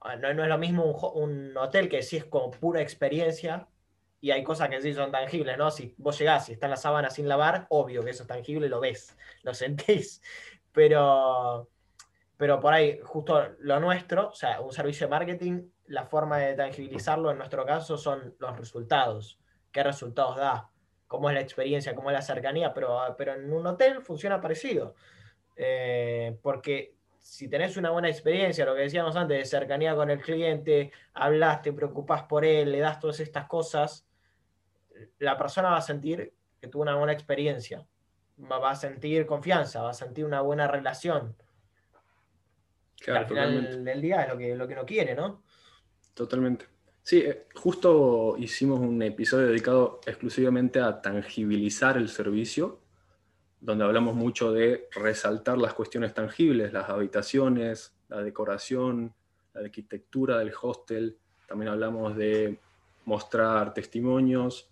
ah, 0.00 0.16
no, 0.16 0.28
es 0.28 0.48
lo 0.48 0.58
mismo 0.58 0.84
un, 1.14 1.56
hotel 1.56 1.88
que 1.88 2.02
sí 2.02 2.16
es 2.16 2.24
como 2.24 2.50
pura 2.50 2.80
experiencia 2.80 3.68
y 4.20 4.30
hay 4.30 4.42
cosas 4.42 4.68
que 4.68 4.80
sí 4.80 4.92
son 4.92 5.10
tangibles, 5.10 5.56
¿no? 5.56 5.70
Si 5.70 5.94
vos 5.98 6.18
llegás 6.18 6.48
y 6.48 6.52
está 6.52 6.66
en 6.66 6.70
la 6.70 6.76
sábana 6.76 7.10
sin 7.10 7.28
lavar, 7.28 7.66
obvio 7.70 8.04
que 8.04 8.10
eso 8.10 8.24
es 8.24 8.28
tangible, 8.28 8.68
lo 8.68 8.80
ves, 8.80 9.16
lo 9.42 9.54
sentís. 9.54 10.22
Pero, 10.72 11.68
pero 12.36 12.60
por 12.60 12.74
ahí, 12.74 13.00
justo 13.02 13.54
lo 13.60 13.80
nuestro, 13.80 14.28
o 14.28 14.34
sea, 14.34 14.60
un 14.60 14.72
servicio 14.72 15.06
de 15.06 15.10
marketing, 15.10 15.62
la 15.88 16.06
forma 16.06 16.38
de 16.38 16.54
tangibilizarlo 16.54 17.30
en 17.30 17.38
nuestro 17.38 17.66
caso 17.66 17.98
son 17.98 18.34
los 18.38 18.56
resultados. 18.56 19.38
¿Qué 19.72 19.82
resultados 19.82 20.36
da? 20.36 20.70
cómo 21.08 21.30
es 21.30 21.34
la 21.34 21.40
experiencia, 21.40 21.94
cómo 21.94 22.10
es 22.10 22.14
la 22.14 22.22
cercanía, 22.22 22.72
pero, 22.72 23.14
pero 23.16 23.34
en 23.34 23.52
un 23.52 23.66
hotel 23.66 24.02
funciona 24.02 24.40
parecido. 24.40 24.94
Eh, 25.56 26.38
porque 26.42 26.94
si 27.18 27.48
tenés 27.48 27.76
una 27.76 27.90
buena 27.90 28.08
experiencia, 28.08 28.64
lo 28.64 28.74
que 28.76 28.82
decíamos 28.82 29.16
antes, 29.16 29.38
de 29.38 29.44
cercanía 29.44 29.96
con 29.96 30.10
el 30.10 30.20
cliente, 30.20 30.92
hablas, 31.14 31.62
te 31.62 31.72
preocupas 31.72 32.22
por 32.24 32.44
él, 32.44 32.70
le 32.70 32.78
das 32.78 33.00
todas 33.00 33.18
estas 33.20 33.46
cosas, 33.46 34.06
la 35.18 35.36
persona 35.36 35.70
va 35.70 35.78
a 35.78 35.82
sentir 35.82 36.32
que 36.60 36.68
tuvo 36.68 36.82
una 36.82 36.96
buena 36.96 37.12
experiencia, 37.12 37.86
va, 38.38 38.70
a 38.70 38.76
sentir 38.76 39.26
confianza, 39.26 39.82
va 39.82 39.90
a 39.90 39.94
sentir 39.94 40.24
una 40.24 40.42
buena 40.42 40.68
relación. 40.68 41.36
al 43.06 43.26
final 43.26 43.84
del 43.84 44.00
día 44.00 44.22
es 44.22 44.28
lo 44.28 44.36
que, 44.36 44.54
lo 44.54 44.68
que 44.68 44.74
uno 44.74 44.84
quiere, 44.84 45.14
¿no? 45.14 45.42
Totalmente. 46.18 46.66
Sí, 47.00 47.18
eh, 47.18 47.46
justo 47.54 48.34
hicimos 48.38 48.80
un 48.80 49.00
episodio 49.02 49.46
dedicado 49.46 50.00
exclusivamente 50.04 50.80
a 50.80 51.00
tangibilizar 51.00 51.96
el 51.96 52.08
servicio, 52.08 52.80
donde 53.60 53.84
hablamos 53.84 54.16
mucho 54.16 54.52
de 54.52 54.88
resaltar 54.90 55.58
las 55.58 55.74
cuestiones 55.74 56.14
tangibles, 56.14 56.72
las 56.72 56.88
habitaciones, 56.88 57.94
la 58.08 58.20
decoración, 58.20 59.14
la 59.54 59.60
arquitectura 59.60 60.40
del 60.40 60.52
hostel. 60.60 61.16
También 61.46 61.70
hablamos 61.70 62.16
de 62.16 62.58
mostrar 63.04 63.72
testimonios, 63.72 64.68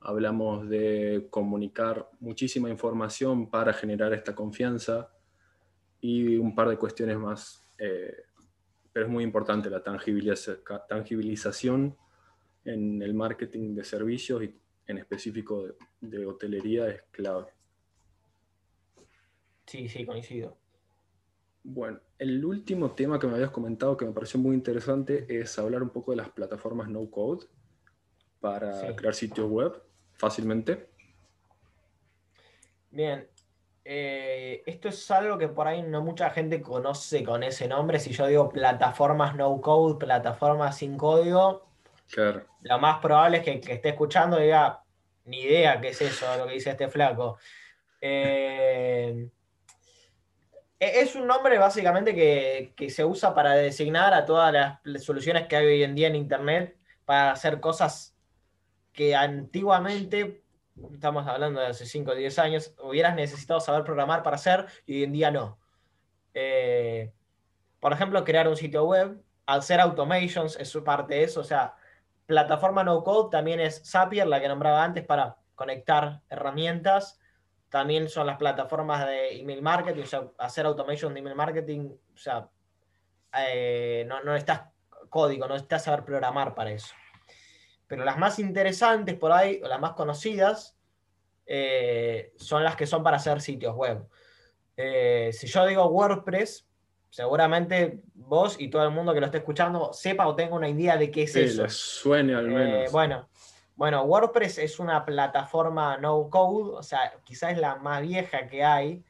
hablamos 0.00 0.68
de 0.68 1.28
comunicar 1.30 2.10
muchísima 2.18 2.70
información 2.70 3.48
para 3.48 3.72
generar 3.72 4.12
esta 4.14 4.34
confianza 4.34 5.12
y 6.00 6.36
un 6.38 6.56
par 6.56 6.68
de 6.68 6.76
cuestiones 6.76 7.16
más 7.18 7.62
eh, 7.78 8.24
pero 8.98 9.06
es 9.06 9.12
muy 9.12 9.22
importante 9.22 9.70
la 9.70 9.80
tangibilización 9.80 11.96
en 12.64 13.00
el 13.00 13.14
marketing 13.14 13.76
de 13.76 13.84
servicios 13.84 14.42
y 14.42 14.52
en 14.88 14.98
específico 14.98 15.68
de, 16.00 16.26
hotelería 16.26 16.88
es 16.88 17.02
clave. 17.12 17.46
Sí, 19.66 19.88
sí, 19.88 20.04
coincido. 20.04 20.58
Bueno, 21.62 22.00
el 22.18 22.44
último 22.44 22.90
tema 22.90 23.20
que 23.20 23.28
me 23.28 23.34
habías 23.34 23.52
comentado 23.52 23.96
que 23.96 24.04
me 24.04 24.10
pareció 24.10 24.40
muy 24.40 24.56
interesante 24.56 25.26
es 25.28 25.56
hablar 25.60 25.84
un 25.84 25.90
poco 25.90 26.10
de 26.10 26.16
las 26.16 26.30
plataformas 26.30 26.88
no 26.88 27.08
code 27.08 27.46
para 28.40 28.96
crear 28.96 29.14
sitios 29.14 29.48
web 29.48 29.80
fácilmente. 30.14 30.88
Bien, 32.90 33.28
eh, 33.90 34.62
esto 34.66 34.90
es 34.90 35.10
algo 35.10 35.38
que 35.38 35.48
por 35.48 35.66
ahí 35.66 35.80
no 35.80 36.02
mucha 36.02 36.28
gente 36.28 36.60
conoce 36.60 37.24
con 37.24 37.42
ese 37.42 37.66
nombre. 37.66 37.98
Si 37.98 38.12
yo 38.12 38.26
digo 38.26 38.50
plataformas 38.50 39.34
no 39.34 39.58
code, 39.62 39.98
plataformas 39.98 40.76
sin 40.76 40.98
código, 40.98 41.66
lo 42.14 42.78
más 42.78 42.98
probable 42.98 43.38
es 43.38 43.44
que 43.44 43.52
el 43.52 43.60
que 43.62 43.72
esté 43.72 43.88
escuchando 43.88 44.36
diga, 44.36 44.82
ni 45.24 45.40
idea 45.40 45.80
qué 45.80 45.88
es 45.88 46.02
eso, 46.02 46.26
lo 46.36 46.46
que 46.46 46.52
dice 46.52 46.68
este 46.68 46.88
flaco. 46.88 47.38
Eh, 47.98 49.26
e-, 50.78 51.00
es 51.00 51.14
un 51.14 51.26
nombre 51.26 51.56
básicamente 51.56 52.14
que, 52.14 52.74
que, 52.76 52.90
se 52.90 53.06
usa 53.06 53.34
para 53.34 53.54
designar 53.54 54.12
a 54.12 54.26
todas 54.26 54.52
las 54.82 55.02
soluciones 55.02 55.46
que 55.46 55.56
hay 55.56 55.64
hoy 55.64 55.82
en 55.82 55.94
día 55.94 56.08
en 56.08 56.16
Internet 56.16 56.76
para 57.06 57.30
hacer 57.30 57.58
cosas 57.58 58.14
que 58.92 59.16
antiguamente 59.16 60.42
estamos 60.92 61.26
hablando 61.26 61.60
de 61.60 61.66
hace 61.66 61.86
5 61.86 62.10
o 62.10 62.14
10 62.14 62.38
años, 62.38 62.74
hubieras 62.82 63.14
necesitado 63.14 63.60
saber 63.60 63.84
programar 63.84 64.22
para 64.22 64.36
hacer 64.36 64.66
y 64.86 64.96
hoy 64.96 65.04
en 65.04 65.12
día 65.12 65.30
no. 65.30 65.58
Eh, 66.34 67.12
por 67.80 67.92
ejemplo, 67.92 68.24
crear 68.24 68.48
un 68.48 68.56
sitio 68.56 68.84
web, 68.84 69.20
hacer 69.46 69.80
automations 69.80 70.56
es 70.56 70.76
parte 70.84 71.14
de 71.14 71.24
eso, 71.24 71.40
o 71.40 71.44
sea, 71.44 71.74
plataforma 72.26 72.84
no 72.84 73.02
code 73.02 73.30
también 73.30 73.60
es 73.60 73.82
Zapier, 73.88 74.26
la 74.26 74.40
que 74.40 74.48
nombraba 74.48 74.84
antes, 74.84 75.04
para 75.04 75.36
conectar 75.54 76.20
herramientas. 76.28 77.18
También 77.70 78.08
son 78.08 78.26
las 78.26 78.38
plataformas 78.38 79.06
de 79.06 79.40
email 79.40 79.62
marketing, 79.62 80.02
o 80.02 80.06
sea, 80.06 80.24
hacer 80.38 80.64
automation 80.66 81.12
de 81.12 81.20
email 81.20 81.36
marketing, 81.36 81.90
o 82.14 82.16
sea, 82.16 82.48
eh, 83.38 84.04
no, 84.08 84.22
no 84.22 84.32
necesitas 84.32 84.68
código, 85.10 85.46
no 85.46 85.54
necesitas 85.54 85.84
saber 85.84 86.04
programar 86.04 86.54
para 86.54 86.70
eso 86.70 86.94
pero 87.88 88.04
las 88.04 88.18
más 88.18 88.38
interesantes 88.38 89.16
por 89.16 89.32
ahí, 89.32 89.60
o 89.64 89.66
las 89.66 89.80
más 89.80 89.92
conocidas, 89.92 90.76
eh, 91.46 92.34
son 92.36 92.62
las 92.62 92.76
que 92.76 92.86
son 92.86 93.02
para 93.02 93.16
hacer 93.16 93.40
sitios 93.40 93.74
web. 93.74 94.06
Eh, 94.76 95.30
si 95.32 95.46
yo 95.46 95.66
digo 95.66 95.86
WordPress, 95.86 96.68
seguramente 97.08 98.00
vos 98.14 98.56
y 98.60 98.68
todo 98.68 98.84
el 98.84 98.90
mundo 98.90 99.14
que 99.14 99.20
lo 99.20 99.26
esté 99.26 99.38
escuchando 99.38 99.92
sepa 99.94 100.28
o 100.28 100.36
tenga 100.36 100.54
una 100.54 100.68
idea 100.68 100.98
de 100.98 101.10
qué 101.10 101.22
es 101.22 101.34
eso. 101.34 101.66
suene 101.70 102.34
al 102.34 102.46
eh, 102.46 102.54
menos. 102.54 102.92
bueno, 102.92 103.28
bueno, 103.74 104.02
WordPress 104.02 104.58
es 104.58 104.78
una 104.78 105.06
plataforma 105.06 105.96
no 105.96 106.28
code, 106.28 106.76
o 106.76 106.82
sea, 106.82 107.14
quizás 107.24 107.52
es 107.52 107.58
la 107.58 107.76
más 107.76 108.02
vieja 108.02 108.46
que 108.46 108.62
hay 108.62 109.02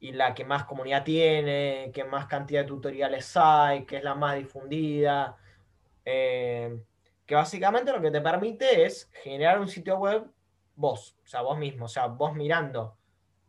y 0.00 0.12
la 0.12 0.34
que 0.34 0.44
más 0.44 0.64
comunidad 0.64 1.02
tiene, 1.04 1.90
que 1.94 2.04
más 2.04 2.26
cantidad 2.26 2.60
de 2.60 2.68
tutoriales 2.68 3.34
hay, 3.36 3.86
que 3.86 3.96
es 3.96 4.04
la 4.04 4.14
más 4.14 4.36
difundida. 4.36 5.38
Eh, 6.10 6.74
que 7.26 7.34
básicamente 7.34 7.92
lo 7.92 8.00
que 8.00 8.10
te 8.10 8.22
permite 8.22 8.86
es 8.86 9.10
generar 9.12 9.60
un 9.60 9.68
sitio 9.68 9.98
web 9.98 10.24
vos, 10.74 11.18
o 11.22 11.26
sea, 11.26 11.42
vos 11.42 11.58
mismo, 11.58 11.84
o 11.84 11.88
sea, 11.88 12.06
vos 12.06 12.34
mirando 12.34 12.96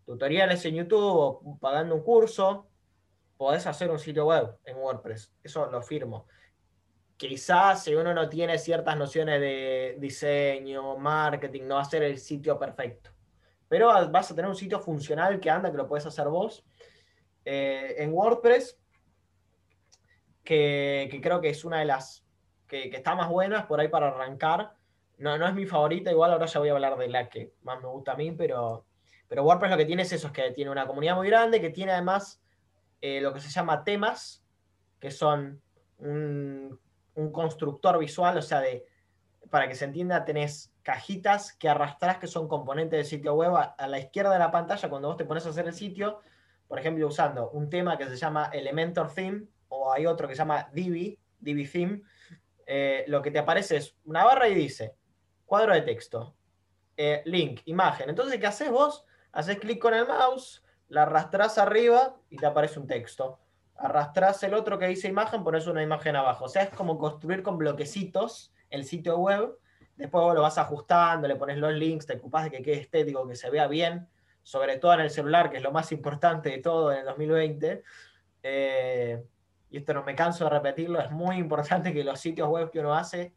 tutoriales 0.03 0.65
en 0.65 0.75
YouTube 0.75 0.99
o 0.99 1.57
pagando 1.57 1.95
un 1.95 2.03
curso, 2.03 2.67
podés 3.37 3.65
hacer 3.65 3.89
un 3.89 3.97
sitio 3.97 4.25
web 4.25 4.57
en 4.65 4.75
WordPress, 4.75 5.33
eso 5.41 5.71
lo 5.71 5.81
firmo. 5.81 6.27
Quizás 7.15 7.85
si 7.85 7.95
uno 7.95 8.13
no 8.13 8.27
tiene 8.27 8.57
ciertas 8.57 8.97
nociones 8.97 9.39
de 9.39 9.95
diseño, 9.97 10.97
marketing, 10.97 11.61
no 11.63 11.75
va 11.75 11.83
a 11.83 11.85
ser 11.85 12.03
el 12.03 12.17
sitio 12.17 12.59
perfecto. 12.59 13.11
Pero 13.69 13.87
vas 14.09 14.31
a 14.31 14.35
tener 14.35 14.49
un 14.49 14.57
sitio 14.57 14.81
funcional 14.81 15.39
que 15.39 15.49
anda, 15.49 15.71
que 15.71 15.77
lo 15.77 15.87
puedes 15.87 16.05
hacer 16.05 16.27
vos. 16.27 16.65
Eh, 17.45 17.95
en 17.99 18.11
WordPress, 18.11 18.77
que 20.43 21.19
creo 21.23 21.39
que 21.39 21.49
es 21.49 21.63
una 21.63 21.79
de 21.79 21.85
las 21.85 22.25
que, 22.69 22.89
está 22.95 23.15
más 23.15 23.27
buena, 23.27 23.67
por 23.67 23.79
ahí 23.81 23.89
para 23.89 24.07
arrancar. 24.07 24.73
No, 25.17 25.37
no 25.37 25.47
es 25.47 25.53
mi 25.53 25.65
favorita, 25.65 26.11
igual 26.11 26.31
ahora 26.31 26.45
ya 26.45 26.59
voy 26.59 26.69
a 26.69 26.73
hablar 26.73 26.97
de 26.97 27.09
la 27.09 27.27
que 27.27 27.51
más 27.63 27.81
me 27.81 27.89
gusta 27.89 28.13
a 28.13 28.15
mí, 28.15 28.31
pero, 28.31 28.85
pero 29.27 29.43
WordPress 29.43 29.71
lo 29.71 29.77
que 29.77 29.85
tiene 29.85 30.03
es 30.03 30.13
eso, 30.13 30.27
es 30.27 30.33
que 30.33 30.51
tiene 30.51 30.71
una 30.71 30.87
comunidad 30.87 31.17
muy 31.17 31.27
grande, 31.27 31.59
que 31.59 31.71
tiene 31.71 31.91
además 31.91 32.41
eh, 33.01 33.19
lo 33.19 33.33
que 33.33 33.41
se 33.41 33.49
llama 33.49 33.83
temas, 33.83 34.45
que 34.99 35.11
son 35.11 35.61
un, 35.97 36.79
constructor 37.33 37.99
visual, 37.99 38.37
o 38.37 38.41
sea, 38.41 38.61
de, 38.61 38.85
para 39.49 39.67
que 39.67 39.75
se 39.75 39.83
entienda, 39.83 40.23
tenés 40.23 40.71
cajitas 40.83 41.51
que 41.51 41.67
arrastrás 41.67 42.17
que 42.17 42.27
son 42.27 42.47
componentes 42.47 42.97
del 42.97 43.05
sitio 43.05 43.33
web 43.33 43.53
a, 43.57 43.63
a, 43.63 43.87
la 43.87 43.99
izquierda 43.99 44.31
de 44.31 44.39
la 44.39 44.51
pantalla 44.51 44.89
cuando 44.89 45.09
vos 45.09 45.17
te 45.17 45.25
pones 45.25 45.45
a 45.45 45.49
hacer 45.49 45.67
el 45.67 45.73
sitio, 45.73 46.21
por 46.69 46.79
ejemplo, 46.79 47.05
usando 47.05 47.49
un 47.49 47.69
tema 47.69 47.97
que 47.97 48.05
se 48.05 48.15
llama 48.15 48.49
Elementor 48.53 49.13
Theme 49.13 49.47
o 49.67 49.91
hay 49.91 50.05
otro 50.05 50.29
que 50.29 50.35
se 50.35 50.39
llama 50.39 50.69
Divi, 50.71 51.19
Divi 51.39 51.67
Theme, 51.67 52.03
eh, 52.71 53.03
lo 53.07 53.23
que 53.23 53.31
te 53.31 53.39
aparece 53.39 53.77
es 53.77 53.95
una 54.05 54.23
barra 54.23 54.47
y 54.47 54.53
dice 54.53 54.93
cuadro 55.47 55.73
de 55.73 55.81
texto, 55.81 56.35
eh, 56.95 57.23
link, 57.25 57.61
imagen. 57.65 58.09
Entonces, 58.09 58.39
¿qué 58.39 58.45
haces 58.45 58.69
vos? 58.69 59.05
Haces 59.31 59.57
clic 59.57 59.81
con 59.81 59.95
el 59.95 60.05
mouse, 60.05 60.63
la 60.87 61.01
arrastrás 61.01 61.57
arriba 61.57 62.15
y 62.29 62.37
te 62.37 62.45
aparece 62.45 62.79
un 62.79 62.85
texto. 62.85 63.39
Arrastrás 63.75 64.43
el 64.43 64.53
otro 64.53 64.77
que 64.77 64.85
dice 64.85 65.07
imagen, 65.07 65.43
pones 65.43 65.65
una 65.65 65.81
imagen 65.81 66.15
abajo. 66.15 66.45
O 66.45 66.47
sea, 66.47 66.61
es 66.61 66.69
como 66.69 66.99
construir 66.99 67.41
con 67.41 67.57
bloquecitos 67.57 68.53
el 68.69 68.85
sitio 68.85 69.17
web. 69.17 69.57
Después 69.95 70.23
vos 70.23 70.35
lo 70.35 70.43
vas 70.43 70.59
ajustando, 70.59 71.27
le 71.27 71.37
pones 71.37 71.57
los 71.57 71.73
links, 71.73 72.05
te 72.05 72.17
ocupás 72.17 72.43
de 72.43 72.51
que 72.51 72.61
quede 72.61 72.81
estético, 72.81 73.27
que 73.27 73.35
se 73.35 73.49
vea 73.49 73.65
bien, 73.65 74.07
sobre 74.43 74.77
todo 74.77 74.93
en 74.93 74.99
el 74.99 75.09
celular, 75.09 75.49
que 75.49 75.57
es 75.57 75.63
lo 75.63 75.71
más 75.71 75.91
importante 75.91 76.49
de 76.49 76.59
todo 76.59 76.91
en 76.91 76.99
el 76.99 77.05
2020. 77.05 77.81
Eh, 78.43 79.23
y 79.69 79.77
esto 79.77 79.93
no 79.93 80.03
me 80.03 80.15
canso 80.15 80.45
de 80.45 80.49
repetirlo, 80.49 80.99
es 80.99 81.11
muy 81.11 81.37
importante 81.37 81.93
que 81.93 82.03
los 82.03 82.19
sitios 82.19 82.47
web 82.49 82.71
que 82.71 82.79
uno 82.79 82.93
hace 82.93 83.33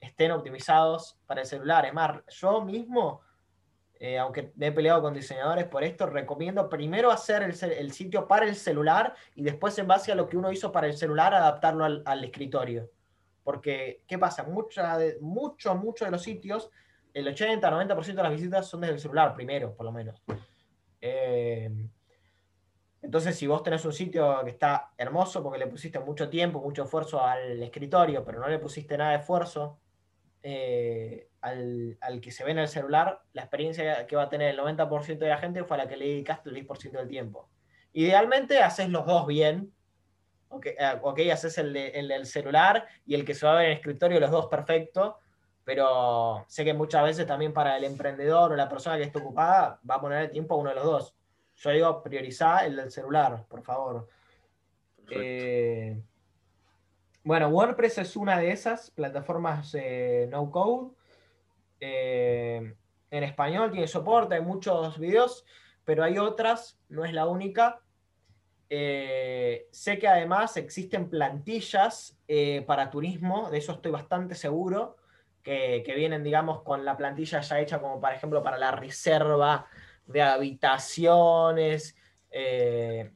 estén 0.00 0.30
optimizados 0.32 1.18
para 1.26 1.42
el 1.42 1.46
celular. 1.46 1.84
Es 1.84 1.92
más, 1.92 2.22
yo 2.28 2.64
mismo, 2.64 3.20
eh, 3.94 4.18
aunque 4.18 4.52
me 4.56 4.68
he 4.68 4.72
peleado 4.72 5.02
con 5.02 5.12
diseñadores 5.12 5.66
por 5.66 5.84
esto, 5.84 6.06
recomiendo 6.06 6.68
primero 6.68 7.10
hacer 7.10 7.42
el, 7.42 7.92
sitio 7.92 8.26
para 8.26 8.46
el 8.46 8.56
celular 8.56 9.14
y 9.34 9.42
después 9.42 9.78
en 9.78 9.86
base 9.86 10.10
a 10.10 10.14
lo 10.14 10.26
que 10.26 10.38
uno 10.38 10.50
hizo 10.50 10.72
para 10.72 10.86
el 10.86 10.96
celular 10.96 11.34
adaptarlo 11.34 11.84
al, 11.84 12.24
escritorio. 12.24 12.90
Porque, 13.44 14.02
¿qué 14.06 14.18
pasa? 14.18 14.44
Mucha 14.44 14.96
de, 14.96 15.18
mucho, 15.20 15.74
mucho 15.74 16.06
de 16.06 16.10
los 16.10 16.22
sitios, 16.22 16.70
el 17.12 17.26
80-90% 17.26 18.14
de 18.14 18.22
las 18.22 18.32
visitas 18.32 18.66
son 18.66 18.80
desde 18.80 18.94
el 18.94 19.00
celular 19.00 19.34
primero, 19.34 19.74
por 19.74 19.84
lo 19.84 19.92
menos. 19.92 20.22
Eh, 21.00 21.70
entonces, 23.02 23.36
si 23.36 23.46
vos 23.46 23.62
tenés 23.62 23.84
un 23.84 23.92
sitio 23.92 24.42
que 24.44 24.50
está 24.50 24.92
hermoso 24.98 25.42
porque 25.42 25.58
le 25.58 25.66
pusiste 25.66 25.98
mucho 26.00 26.28
tiempo, 26.28 26.60
mucho 26.60 26.84
esfuerzo 26.84 27.24
al 27.24 27.62
escritorio, 27.62 28.24
pero 28.24 28.40
no 28.40 28.48
le 28.48 28.58
pusiste 28.58 28.96
nada 28.98 29.12
de 29.12 29.18
esfuerzo 29.18 29.78
eh, 30.42 31.28
al, 31.40 31.96
que 32.20 32.30
se 32.30 32.44
ve 32.44 32.50
en 32.50 32.58
el 32.58 32.68
celular, 32.68 33.22
la 33.32 33.42
experiencia 33.42 34.06
que 34.06 34.16
va 34.16 34.24
a 34.24 34.28
tener 34.28 34.50
el 34.50 34.58
90% 34.58 35.18
de 35.18 35.28
la 35.28 35.38
gente 35.38 35.64
fue 35.64 35.78
a 35.78 35.84
la 35.84 35.88
que 35.88 35.96
le 35.96 36.08
dedicaste 36.08 36.50
el 36.50 36.56
10% 36.66 36.90
del 36.90 37.08
tiempo. 37.08 37.48
Idealmente, 37.94 38.60
haces 38.60 38.90
los 38.90 39.06
dos 39.06 39.26
bien. 39.26 39.72
Ok, 40.50 40.66
eh, 40.66 41.32
haces 41.32 41.56
el, 41.58 41.72
del 41.72 42.26
celular 42.26 42.86
y 43.06 43.14
el 43.14 43.24
que 43.24 43.34
se 43.34 43.46
va 43.46 43.52
a 43.52 43.56
ver 43.56 43.66
en 43.66 43.70
el 43.70 43.76
escritorio, 43.78 44.20
los 44.20 44.30
dos 44.30 44.46
perfecto. 44.46 45.16
Pero 45.64 46.44
sé 46.48 46.64
que 46.64 46.74
muchas 46.74 47.04
veces 47.04 47.26
también 47.26 47.52
para 47.52 47.76
el 47.76 47.84
emprendedor 47.84 48.52
o 48.52 48.56
la 48.56 48.68
persona 48.68 48.96
que 48.98 49.04
esté 49.04 49.20
ocupada 49.20 49.80
va 49.88 49.94
a 49.94 50.00
poner 50.00 50.22
el 50.24 50.30
tiempo 50.30 50.54
a 50.54 50.58
uno 50.58 50.70
de 50.70 50.76
los 50.76 50.84
dos 50.84 51.14
yo 51.60 51.70
digo, 51.70 52.02
priorizar 52.02 52.64
el 52.64 52.76
del 52.76 52.90
celular, 52.90 53.44
por 53.46 53.62
favor. 53.62 54.08
Eh, 55.10 56.00
bueno, 57.22 57.48
WordPress 57.48 57.98
es 57.98 58.16
una 58.16 58.38
de 58.38 58.50
esas 58.50 58.90
plataformas 58.90 59.74
eh, 59.74 60.26
no 60.30 60.50
code. 60.50 60.92
Eh, 61.78 62.74
en 63.10 63.24
español 63.24 63.70
tiene 63.70 63.86
soporte, 63.86 64.36
hay 64.36 64.40
muchos 64.40 64.98
videos, 64.98 65.44
pero 65.84 66.02
hay 66.02 66.16
otras, 66.16 66.78
no 66.88 67.04
es 67.04 67.12
la 67.12 67.26
única. 67.26 67.82
sé 68.70 69.98
que 70.00 70.08
además 70.08 70.56
existen 70.56 71.10
plantillas 71.10 72.18
para 72.66 72.88
turismo, 72.88 73.50
de 73.50 73.58
eso 73.58 73.72
estoy 73.72 73.92
bastante 73.92 74.34
seguro, 74.34 74.96
que, 75.42 75.82
que, 75.84 75.94
vienen, 75.94 76.22
digamos, 76.22 76.62
con 76.62 76.86
la 76.86 76.96
plantilla 76.96 77.40
ya 77.40 77.60
hecha 77.60 77.80
como, 77.80 78.00
por 78.00 78.12
ejemplo, 78.12 78.42
para 78.42 78.56
la 78.56 78.70
reserva 78.70 79.66
de 80.10 80.22
habitaciones 80.22 81.96
eh, 82.30 83.12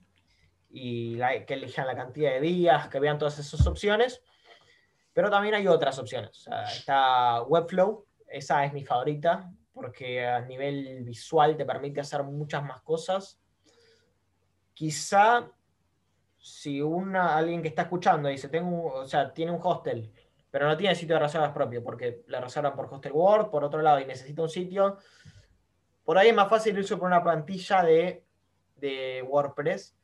y 0.71 1.19
que 1.47 1.55
elijan 1.55 1.87
la 1.87 1.97
cantidad 1.97 2.33
de 2.33 2.41
días, 2.41 2.89
que 2.89 3.01
vean 3.01 3.19
todas 3.19 3.39
esas 3.39 3.67
opciones. 3.67 4.23
Pero 5.13 5.31
también 5.31 5.55
hay 5.55 5.67
otras 5.69 5.99
opciones. 5.99 6.49
está 6.67 7.43
Webflow, 7.43 8.05
esa 8.29 8.65
es 8.65 8.73
mi 8.73 8.85
favorita 8.85 9.51
porque 9.75 10.25
a 10.25 10.41
nivel 10.41 11.03
visual 11.03 11.57
te 11.57 11.67
permite 11.67 12.01
hacer 12.01 12.23
muchas 12.23 12.63
más 12.65 12.81
cosas. 12.83 13.39
Quizá 14.73 15.51
si 16.39 16.81
una, 16.81 17.37
alguien 17.37 17.61
que 17.61 17.69
está 17.69 17.83
escuchando 17.83 18.29
dice, 18.29 18.49
tengo, 18.49 18.87
o 18.87 19.07
sea, 19.07 19.33
tiene 19.33 19.51
un 19.51 19.61
hostel, 19.63 20.13
pero 20.51 20.69
no 20.69 20.77
tiene 20.77 20.95
sitio 20.95 21.17
de 21.17 21.23
reservas 21.23 21.51
propio, 21.51 21.83
porque 21.83 22.23
le 22.29 22.41
reservan 22.41 22.77
por 22.77 22.87
Hostel 22.93 23.13
World, 23.13 23.51
por 23.51 23.65
otro 23.65 23.83
lado, 23.83 23.99
y 23.99 24.05
necesita 24.05 24.43
un 24.43 24.49
sitio, 24.49 24.99
por 26.05 26.19
ahí 26.19 26.29
es 26.29 26.35
más 26.35 26.49
fácil 26.49 26.79
irse 26.79 26.97
por 26.97 27.07
una 27.07 27.23
plantilla 27.23 27.83
de, 27.83 28.23
WordPress. 29.27 29.97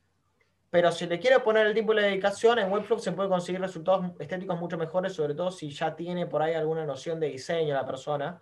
Pero 0.70 0.90
si 0.92 1.06
le 1.06 1.18
quiere 1.18 1.40
poner 1.40 1.66
el 1.66 1.74
tiempo 1.74 1.92
y 1.92 1.96
la 1.96 2.02
dedicación, 2.02 2.58
en 2.58 2.72
Webflow 2.72 2.98
se 2.98 3.12
puede 3.12 3.28
conseguir 3.28 3.60
resultados 3.60 4.06
estéticos 4.18 4.58
mucho 4.58 4.78
mejores, 4.78 5.12
sobre 5.12 5.34
todo 5.34 5.50
si 5.50 5.68
ya 5.70 5.94
tiene 5.94 6.26
por 6.26 6.40
ahí 6.40 6.54
alguna 6.54 6.86
noción 6.86 7.20
de 7.20 7.26
diseño 7.26 7.74
la 7.74 7.84
persona. 7.84 8.40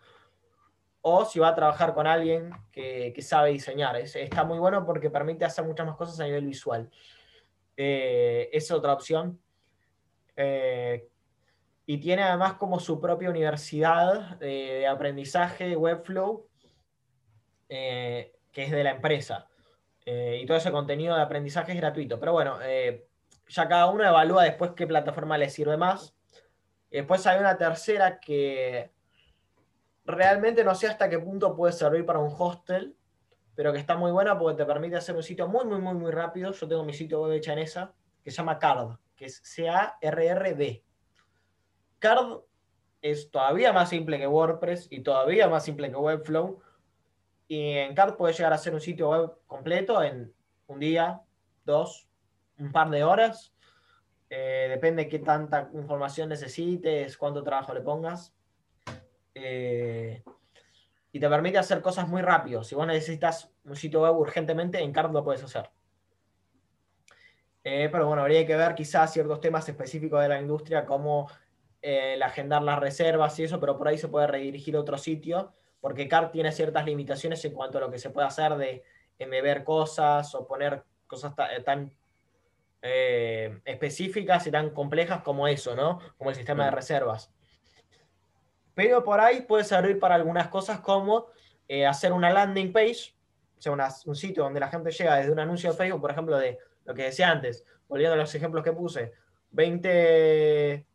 O 1.00 1.24
si 1.24 1.40
va 1.40 1.48
a 1.48 1.54
trabajar 1.54 1.94
con 1.94 2.06
alguien 2.06 2.50
que, 2.70 3.14
sabe 3.22 3.50
diseñar. 3.50 3.96
está 3.96 4.44
muy 4.44 4.58
bueno 4.58 4.84
porque 4.84 5.10
permite 5.10 5.44
hacer 5.44 5.64
muchas 5.64 5.86
más 5.86 5.96
cosas 5.96 6.20
a 6.20 6.24
nivel 6.24 6.46
visual. 6.46 6.88
Eh, 7.76 8.50
es 8.52 8.70
otra 8.70 8.92
opción. 8.92 9.40
Eh, 10.36 11.08
y 11.86 11.98
tiene 11.98 12.22
además 12.22 12.54
como 12.54 12.78
su 12.78 13.00
propia 13.00 13.30
universidad 13.30 14.36
de, 14.36 14.46
de 14.46 14.86
aprendizaje 14.86 15.74
Webflow 15.74 16.47
eh, 17.68 18.32
que 18.52 18.64
es 18.64 18.70
de 18.70 18.84
la 18.84 18.90
empresa. 18.90 19.48
Eh, 20.04 20.40
y 20.42 20.46
todo 20.46 20.56
ese 20.56 20.72
contenido 20.72 21.14
de 21.14 21.22
aprendizaje 21.22 21.72
es 21.72 21.78
gratuito. 21.78 22.18
Pero 22.18 22.32
bueno, 22.32 22.58
eh, 22.62 23.06
ya 23.48 23.68
cada 23.68 23.86
uno 23.90 24.04
evalúa 24.04 24.44
después 24.44 24.72
qué 24.72 24.86
plataforma 24.86 25.38
le 25.38 25.50
sirve 25.50 25.76
más. 25.76 26.14
después 26.90 27.26
hay 27.26 27.38
una 27.38 27.58
tercera 27.58 28.18
que 28.18 28.90
realmente 30.04 30.64
no 30.64 30.74
sé 30.74 30.86
hasta 30.86 31.10
qué 31.10 31.18
punto 31.18 31.54
puede 31.54 31.72
servir 31.72 32.06
para 32.06 32.18
un 32.18 32.34
hostel, 32.38 32.96
pero 33.54 33.72
que 33.72 33.78
está 33.78 33.96
muy 33.96 34.10
buena 34.10 34.38
porque 34.38 34.56
te 34.56 34.64
permite 34.64 34.96
hacer 34.96 35.14
un 35.14 35.22
sitio 35.22 35.46
muy, 35.48 35.66
muy, 35.66 35.80
muy, 35.80 35.94
muy 35.94 36.10
rápido. 36.10 36.52
Yo 36.52 36.66
tengo 36.66 36.84
mi 36.84 36.94
sitio 36.94 37.20
web 37.22 37.32
hecha 37.32 37.52
en 37.52 37.58
esa, 37.58 37.92
que 38.24 38.30
se 38.30 38.38
llama 38.38 38.58
Card, 38.58 38.96
que 39.14 39.26
es 39.26 39.40
C-A-R-R-D. 39.44 40.82
Card 41.98 42.40
es 43.02 43.30
todavía 43.30 43.72
más 43.72 43.90
simple 43.90 44.18
que 44.18 44.26
WordPress 44.26 44.88
y 44.90 45.00
todavía 45.00 45.48
más 45.48 45.64
simple 45.64 45.90
que 45.90 45.96
Webflow, 45.96 46.60
y 47.48 47.72
en 47.72 47.94
CAD 47.94 48.16
puedes 48.16 48.36
llegar 48.36 48.52
a 48.52 48.58
ser 48.58 48.74
un 48.74 48.80
sitio 48.80 49.08
web 49.08 49.32
completo 49.46 50.02
en 50.02 50.32
un 50.66 50.78
día, 50.78 51.22
dos, 51.64 52.06
un 52.58 52.70
par 52.70 52.90
de 52.90 53.02
horas. 53.02 53.54
Eh, 54.28 54.66
depende 54.68 55.04
de 55.04 55.08
qué 55.08 55.18
tanta 55.18 55.70
información 55.72 56.28
necesites, 56.28 57.16
cuánto 57.16 57.42
trabajo 57.42 57.72
le 57.72 57.80
pongas. 57.80 58.34
Eh, 59.34 60.22
y 61.10 61.18
te 61.18 61.28
permite 61.28 61.56
hacer 61.56 61.80
cosas 61.80 62.06
muy 62.06 62.20
rápido. 62.20 62.62
Si 62.62 62.74
vos 62.74 62.86
necesitas 62.86 63.50
un 63.64 63.74
sitio 63.74 64.02
web 64.02 64.16
urgentemente, 64.18 64.80
en 64.80 64.92
CAD 64.92 65.10
lo 65.10 65.24
puedes 65.24 65.42
hacer. 65.42 65.70
Eh, 67.64 67.88
pero 67.90 68.06
bueno, 68.06 68.22
habría 68.22 68.46
que 68.46 68.56
ver 68.56 68.74
quizás 68.74 69.10
ciertos 69.10 69.40
temas 69.40 69.66
específicos 69.66 70.20
de 70.20 70.28
la 70.28 70.38
industria, 70.38 70.84
como 70.84 71.30
el 71.80 72.22
agendar 72.22 72.62
las 72.62 72.78
reservas 72.78 73.38
y 73.38 73.44
eso, 73.44 73.58
pero 73.58 73.78
por 73.78 73.88
ahí 73.88 73.96
se 73.96 74.08
puede 74.08 74.26
redirigir 74.26 74.76
a 74.76 74.80
otro 74.80 74.98
sitio 74.98 75.54
porque 75.80 76.08
CART 76.08 76.32
tiene 76.32 76.52
ciertas 76.52 76.84
limitaciones 76.84 77.44
en 77.44 77.52
cuanto 77.52 77.78
a 77.78 77.82
lo 77.82 77.90
que 77.90 77.98
se 77.98 78.10
puede 78.10 78.26
hacer 78.26 78.56
de 78.56 78.82
embeber 79.18 79.64
cosas 79.64 80.34
o 80.34 80.46
poner 80.46 80.82
cosas 81.06 81.32
eh, 81.50 81.62
tan 81.62 81.92
eh, 82.82 83.60
específicas 83.64 84.46
y 84.46 84.50
tan 84.50 84.70
complejas 84.70 85.22
como 85.22 85.48
eso, 85.48 85.74
¿no? 85.74 85.98
Como 86.16 86.30
el 86.30 86.36
sistema 86.36 86.64
de 86.64 86.70
reservas. 86.70 87.32
Pero 88.74 89.02
por 89.02 89.20
ahí 89.20 89.40
puede 89.42 89.64
servir 89.64 89.98
para 89.98 90.14
algunas 90.14 90.48
cosas 90.48 90.80
como 90.80 91.26
eh, 91.66 91.84
hacer 91.84 92.12
una 92.12 92.30
landing 92.30 92.72
page, 92.72 93.14
o 93.58 93.60
sea, 93.60 93.72
un 94.06 94.14
sitio 94.14 94.44
donde 94.44 94.60
la 94.60 94.68
gente 94.68 94.92
llega 94.92 95.16
desde 95.16 95.32
un 95.32 95.40
anuncio 95.40 95.70
de 95.70 95.76
Facebook, 95.76 96.00
por 96.00 96.12
ejemplo, 96.12 96.38
de 96.38 96.58
lo 96.84 96.94
que 96.94 97.02
decía 97.02 97.28
antes, 97.28 97.64
volviendo 97.88 98.14
a 98.14 98.18
los 98.18 98.32
ejemplos 98.34 98.62
que 98.62 98.72
puse, 98.72 99.12
20 99.50 100.86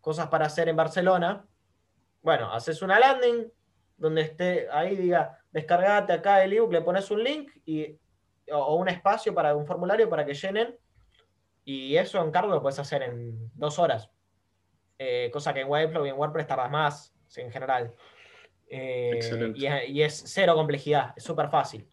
cosas 0.00 0.28
para 0.28 0.46
hacer 0.46 0.68
en 0.68 0.76
Barcelona. 0.76 1.44
Bueno, 2.22 2.52
haces 2.52 2.80
una 2.82 3.00
landing, 3.00 3.50
donde 4.02 4.22
esté 4.22 4.68
ahí, 4.70 4.96
diga, 4.96 5.38
descargate 5.52 6.12
acá 6.12 6.42
el 6.42 6.52
ebook, 6.52 6.72
le 6.72 6.82
pones 6.82 7.08
un 7.12 7.22
link 7.22 7.52
y, 7.64 7.96
o, 8.50 8.74
un 8.74 8.88
espacio 8.88 9.32
para 9.32 9.54
un 9.54 9.64
formulario 9.64 10.10
para 10.10 10.26
que 10.26 10.34
llenen. 10.34 10.76
Y 11.64 11.96
eso 11.96 12.20
en 12.20 12.32
Cargo 12.32 12.52
lo 12.52 12.60
puedes 12.60 12.80
hacer 12.80 13.02
en 13.04 13.48
dos 13.54 13.78
horas. 13.78 14.10
Eh, 14.98 15.30
cosa 15.32 15.54
que 15.54 15.60
en 15.60 15.68
Webflow 15.68 16.04
y 16.04 16.08
en 16.08 16.16
WordPress 16.16 16.48
tardas 16.48 16.70
más, 16.70 17.14
en 17.36 17.52
general. 17.52 17.94
Eh, 18.68 19.20
y, 19.86 20.02
es 20.02 20.24
cero 20.26 20.56
complejidad, 20.56 21.12
es 21.16 21.22
súper 21.22 21.48
fácil. 21.48 21.88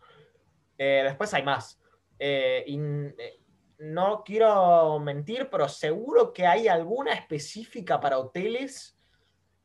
Eh, 0.80 1.02
después 1.04 1.32
hay 1.36 1.43
más. 1.43 1.80
no 3.78 4.24
quiero 4.24 4.98
mentir, 4.98 5.48
pero 5.52 5.69
seguro 5.69 6.34
que 6.34 6.48
hay 6.48 6.67
alguna 6.67 7.13
específica 7.13 8.00
para 8.00 8.17
hoteles 8.17 8.98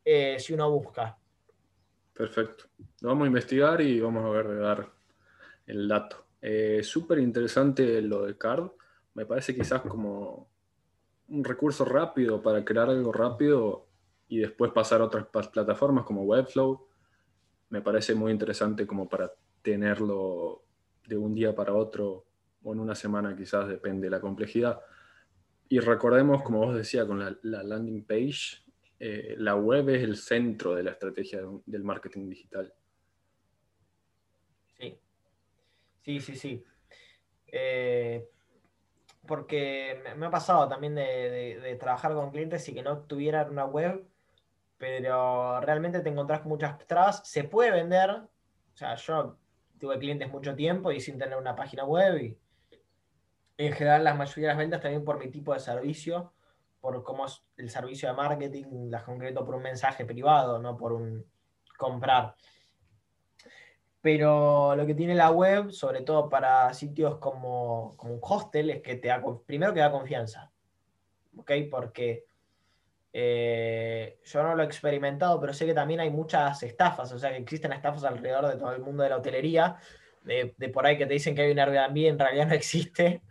si 0.04 0.52
uno 0.52 0.70
busca. 0.70 1.18
Perfecto. 2.14 2.64
Lo 3.00 3.08
vamos 3.08 3.24
a 3.24 3.28
investigar 3.28 3.80
y 3.80 4.00
vamos 4.00 4.24
a 4.24 4.30
ver 4.30 4.60
dar 4.60 4.90
el 5.66 5.88
dato. 5.88 6.24
Eh, 6.40 6.80
Súper 6.82 7.18
interesante 7.18 8.00
lo 8.02 8.24
de 8.24 8.38
CARD. 8.38 8.70
Me 9.14 9.26
parece 9.26 9.54
quizás 9.54 9.82
como 9.82 10.48
un 11.28 11.44
recurso 11.44 11.84
rápido 11.84 12.42
para 12.42 12.64
crear 12.64 12.88
algo 12.88 13.12
rápido. 13.12 13.88
y 14.26 14.38
después 14.38 14.72
pasar 14.72 15.02
a 15.02 15.04
otras 15.04 15.26
plataformas 15.26 16.04
como 16.04 16.22
Webflow, 16.22 16.88
me 17.68 17.82
parece 17.82 18.14
muy 18.14 18.32
interesante 18.32 18.86
como 18.86 19.06
para 19.06 19.30
tenerlo 19.62 20.64
de 21.06 21.16
un 21.16 21.34
día 21.34 21.54
para 21.54 21.74
otro 21.74 22.24
o 22.62 22.72
en 22.72 22.80
una 22.80 22.94
semana 22.94 23.36
quizás, 23.36 23.68
depende 23.68 24.06
de 24.06 24.10
la 24.10 24.20
complejidad. 24.20 24.80
Y 25.68 25.78
recordemos, 25.80 26.42
como 26.42 26.60
vos 26.60 26.74
decía, 26.74 27.06
con 27.06 27.18
la, 27.18 27.62
landing 27.62 28.04
page, 28.04 28.63
eh, 28.98 29.34
la 29.38 29.56
web 29.56 29.88
es 29.90 30.02
el 30.02 30.16
centro 30.16 30.74
de 30.74 30.82
la 30.82 30.92
estrategia 30.92 31.40
del 31.66 31.84
marketing 31.84 32.28
digital. 32.28 32.72
Sí, 34.78 34.98
sí, 36.02 36.20
sí, 36.20 36.36
sí. 36.36 36.64
Eh, 37.46 38.28
porque 39.26 40.02
me 40.16 40.26
ha 40.26 40.30
pasado 40.30 40.68
también 40.68 40.94
de, 40.94 41.76
trabajar 41.80 42.12
con 42.12 42.30
clientes 42.30 42.68
y 42.68 42.74
que 42.74 42.82
no 42.82 42.98
tuvieran 43.02 43.50
una 43.50 43.64
web, 43.64 44.06
pero 44.76 45.60
realmente 45.60 46.00
te 46.00 46.10
encontrás 46.10 46.40
con 46.40 46.50
muchas 46.50 46.78
trabas. 46.86 47.22
Se 47.24 47.44
puede 47.44 47.70
vender, 47.70 48.10
o 48.10 48.76
sea, 48.76 48.96
yo 48.96 49.38
tuve 49.78 49.98
clientes 49.98 50.30
mucho 50.30 50.54
tiempo 50.54 50.92
y 50.92 51.00
sin 51.00 51.18
tener 51.18 51.38
una 51.38 51.56
página 51.56 51.84
web 51.84 52.18
y 52.18 52.38
en 53.56 53.72
general 53.72 54.04
la 54.04 54.14
mayoría 54.14 54.48
de 54.48 54.54
las 54.54 54.58
ventas 54.58 54.80
también 54.80 55.04
por 55.04 55.18
mi 55.18 55.30
tipo 55.30 55.54
de 55.54 55.60
servicio, 55.60 56.33
por 56.84 57.02
cómo 57.02 57.24
es 57.24 57.42
el 57.56 57.70
servicio 57.70 58.10
de 58.10 58.14
marketing, 58.14 58.90
las 58.90 59.04
concreto 59.04 59.42
por 59.42 59.54
un 59.54 59.62
mensaje 59.62 60.04
privado, 60.04 60.58
no 60.58 60.76
por 60.76 60.92
un 60.92 61.24
comprar. 61.78 62.34
Pero 64.02 64.76
lo 64.76 64.84
que 64.84 64.94
tiene 64.94 65.14
la 65.14 65.30
web, 65.30 65.70
sobre 65.70 66.02
todo 66.02 66.28
para 66.28 66.74
sitios 66.74 67.16
como, 67.16 67.96
un 68.02 68.18
hostel, 68.20 68.68
es 68.68 68.82
que 68.82 68.96
te 68.96 69.08
da, 69.08 69.22
primero 69.46 69.72
que 69.72 69.80
da 69.80 69.90
confianza. 69.90 70.52
¿Ok? 71.38 71.52
Porque 71.70 72.26
eh, 73.14 74.20
yo 74.22 74.42
no 74.42 74.54
lo 74.54 74.62
he 74.62 74.66
experimentado, 74.66 75.40
pero 75.40 75.54
sé 75.54 75.64
que 75.64 75.72
también 75.72 76.00
hay 76.00 76.10
muchas 76.10 76.62
estafas, 76.64 77.10
o 77.12 77.18
sea 77.18 77.30
que 77.30 77.38
existen 77.38 77.72
estafas 77.72 78.04
alrededor 78.04 78.46
de 78.46 78.58
todo 78.58 78.72
el 78.72 78.82
mundo 78.82 79.04
de 79.04 79.08
la 79.08 79.16
hotelería, 79.16 79.78
de, 80.22 80.54
por 80.68 80.84
ahí 80.84 80.98
que 80.98 81.06
te 81.06 81.14
dicen 81.14 81.34
que 81.34 81.40
hay 81.40 81.50
un 81.50 81.58
Airbnb, 81.58 82.08
en 82.08 82.18
realidad 82.18 82.46
no 82.46 82.54
existe, 82.54 83.22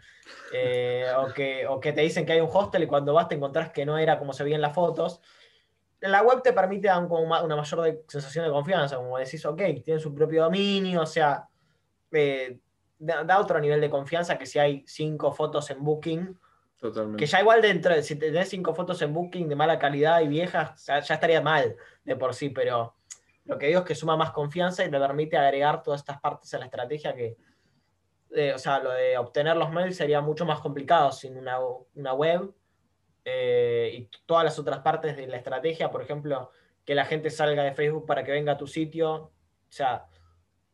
eh, 0.53 1.07
o, 1.17 1.33
que, 1.33 1.67
o 1.67 1.79
que 1.79 1.93
te 1.93 2.01
dicen 2.01 2.25
que 2.25 2.33
hay 2.33 2.41
un 2.41 2.49
hostel 2.51 2.83
y 2.83 2.87
cuando 2.87 3.13
vas 3.13 3.27
te 3.27 3.35
encontrás 3.35 3.71
que 3.71 3.85
no 3.85 3.97
era 3.97 4.17
como 4.19 4.33
se 4.33 4.43
veía 4.43 4.55
en 4.55 4.61
las 4.61 4.73
fotos 4.73 5.21
la 6.09 6.21
web 6.21 6.41
te 6.41 6.53
permite 6.53 6.87
dar 6.87 7.03
una 7.05 7.55
mayor 7.55 8.03
sensación 8.07 8.45
de 8.45 8.51
confianza, 8.51 8.97
como 8.97 9.17
decís, 9.17 9.45
ok, 9.45 9.61
tiene 9.83 9.99
su 9.99 10.13
propio 10.13 10.43
dominio, 10.43 11.01
o 11.01 11.05
sea, 11.05 11.47
eh, 12.11 12.59
da, 12.99 13.39
otro 13.39 13.59
nivel 13.59 13.79
de 13.79 13.89
confianza 13.89 14.37
que 14.37 14.45
si 14.45 14.59
hay 14.59 14.83
cinco 14.85 15.31
fotos 15.31 15.69
en 15.69 15.83
Booking. 15.83 16.37
Totalmente. 16.79 17.19
Que 17.19 17.25
ya 17.25 17.39
igual 17.39 17.61
dentro, 17.61 18.01
si 18.01 18.17
tenés 18.17 18.49
cinco 18.49 18.73
fotos 18.73 19.01
en 19.01 19.13
Booking 19.13 19.47
de 19.47 19.55
mala 19.55 19.79
calidad 19.79 20.21
y 20.21 20.27
viejas, 20.27 20.85
ya, 20.85 20.97
estaría 20.97 21.41
mal 21.41 21.75
de 22.03 22.15
por 22.15 22.33
sí, 22.33 22.49
pero 22.49 22.95
lo 23.45 23.57
que 23.57 23.67
digo 23.67 23.79
es 23.79 23.85
que 23.85 23.95
suma 23.95 24.17
más 24.17 24.31
confianza 24.31 24.83
y 24.83 24.91
te 24.91 24.99
permite 24.99 25.37
agregar 25.37 25.83
todas 25.83 26.01
estas 26.01 26.19
partes 26.19 26.53
a 26.53 26.59
la 26.59 26.65
estrategia 26.65 27.15
que, 27.15 27.37
eh, 28.35 28.53
o 28.53 28.57
sea, 28.57 28.79
lo 28.79 28.91
de 28.91 29.17
obtener 29.17 29.55
los 29.55 29.71
mails 29.71 29.95
sería 29.95 30.19
mucho 30.19 30.45
más 30.45 30.59
complicado 30.59 31.11
sin 31.11 31.37
una, 31.37 31.59
una 31.93 32.13
web 32.13 32.51
eh, 33.25 33.91
y 33.93 34.09
todas 34.25 34.43
las 34.43 34.57
otras 34.57 34.79
partes 34.79 35.15
de 35.15 35.27
la 35.27 35.37
estrategia, 35.37 35.91
por 35.91 36.01
ejemplo, 36.01 36.51
que 36.83 36.95
la 36.95 37.05
gente 37.05 37.29
salga 37.29 37.63
de 37.63 37.73
Facebook 37.73 38.05
para 38.05 38.23
que 38.23 38.31
venga 38.31 38.53
a 38.53 38.57
tu 38.57 38.65
sitio, 38.65 39.13
o 39.13 39.31
sea, 39.69 40.07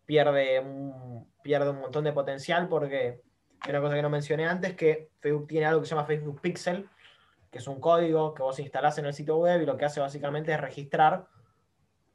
pierde 0.06 0.60
un, 0.62 1.32
pierde 1.44 1.70
un 1.70 1.82
montón 1.82 2.06
de 2.06 2.14
potencial 2.14 2.68
porque 2.70 3.22
una 3.68 3.82
cosa 3.82 3.96
que 3.96 4.02
no 4.02 4.10
mencioné 4.10 4.48
antes, 4.48 4.76
que 4.76 5.10
Facebook 5.20 5.48
tiene 5.48 5.66
algo 5.66 5.82
que 5.82 5.88
se 5.88 5.96
llama 5.96 6.08
Facebook 6.08 6.40
Pixel, 6.42 6.90
que 7.52 7.58
es 7.58 7.68
un 7.68 7.82
código 7.82 8.34
que 8.34 8.42
vos 8.42 8.58
instalás 8.60 8.98
en 9.00 9.06
el 9.06 9.14
sitio 9.14 9.38
web 9.38 9.62
y 9.62 9.66
lo 9.66 9.76
que 9.76 9.86
hace 9.86 10.00
básicamente 10.00 10.54
es 10.54 10.62
registrar 10.62 11.28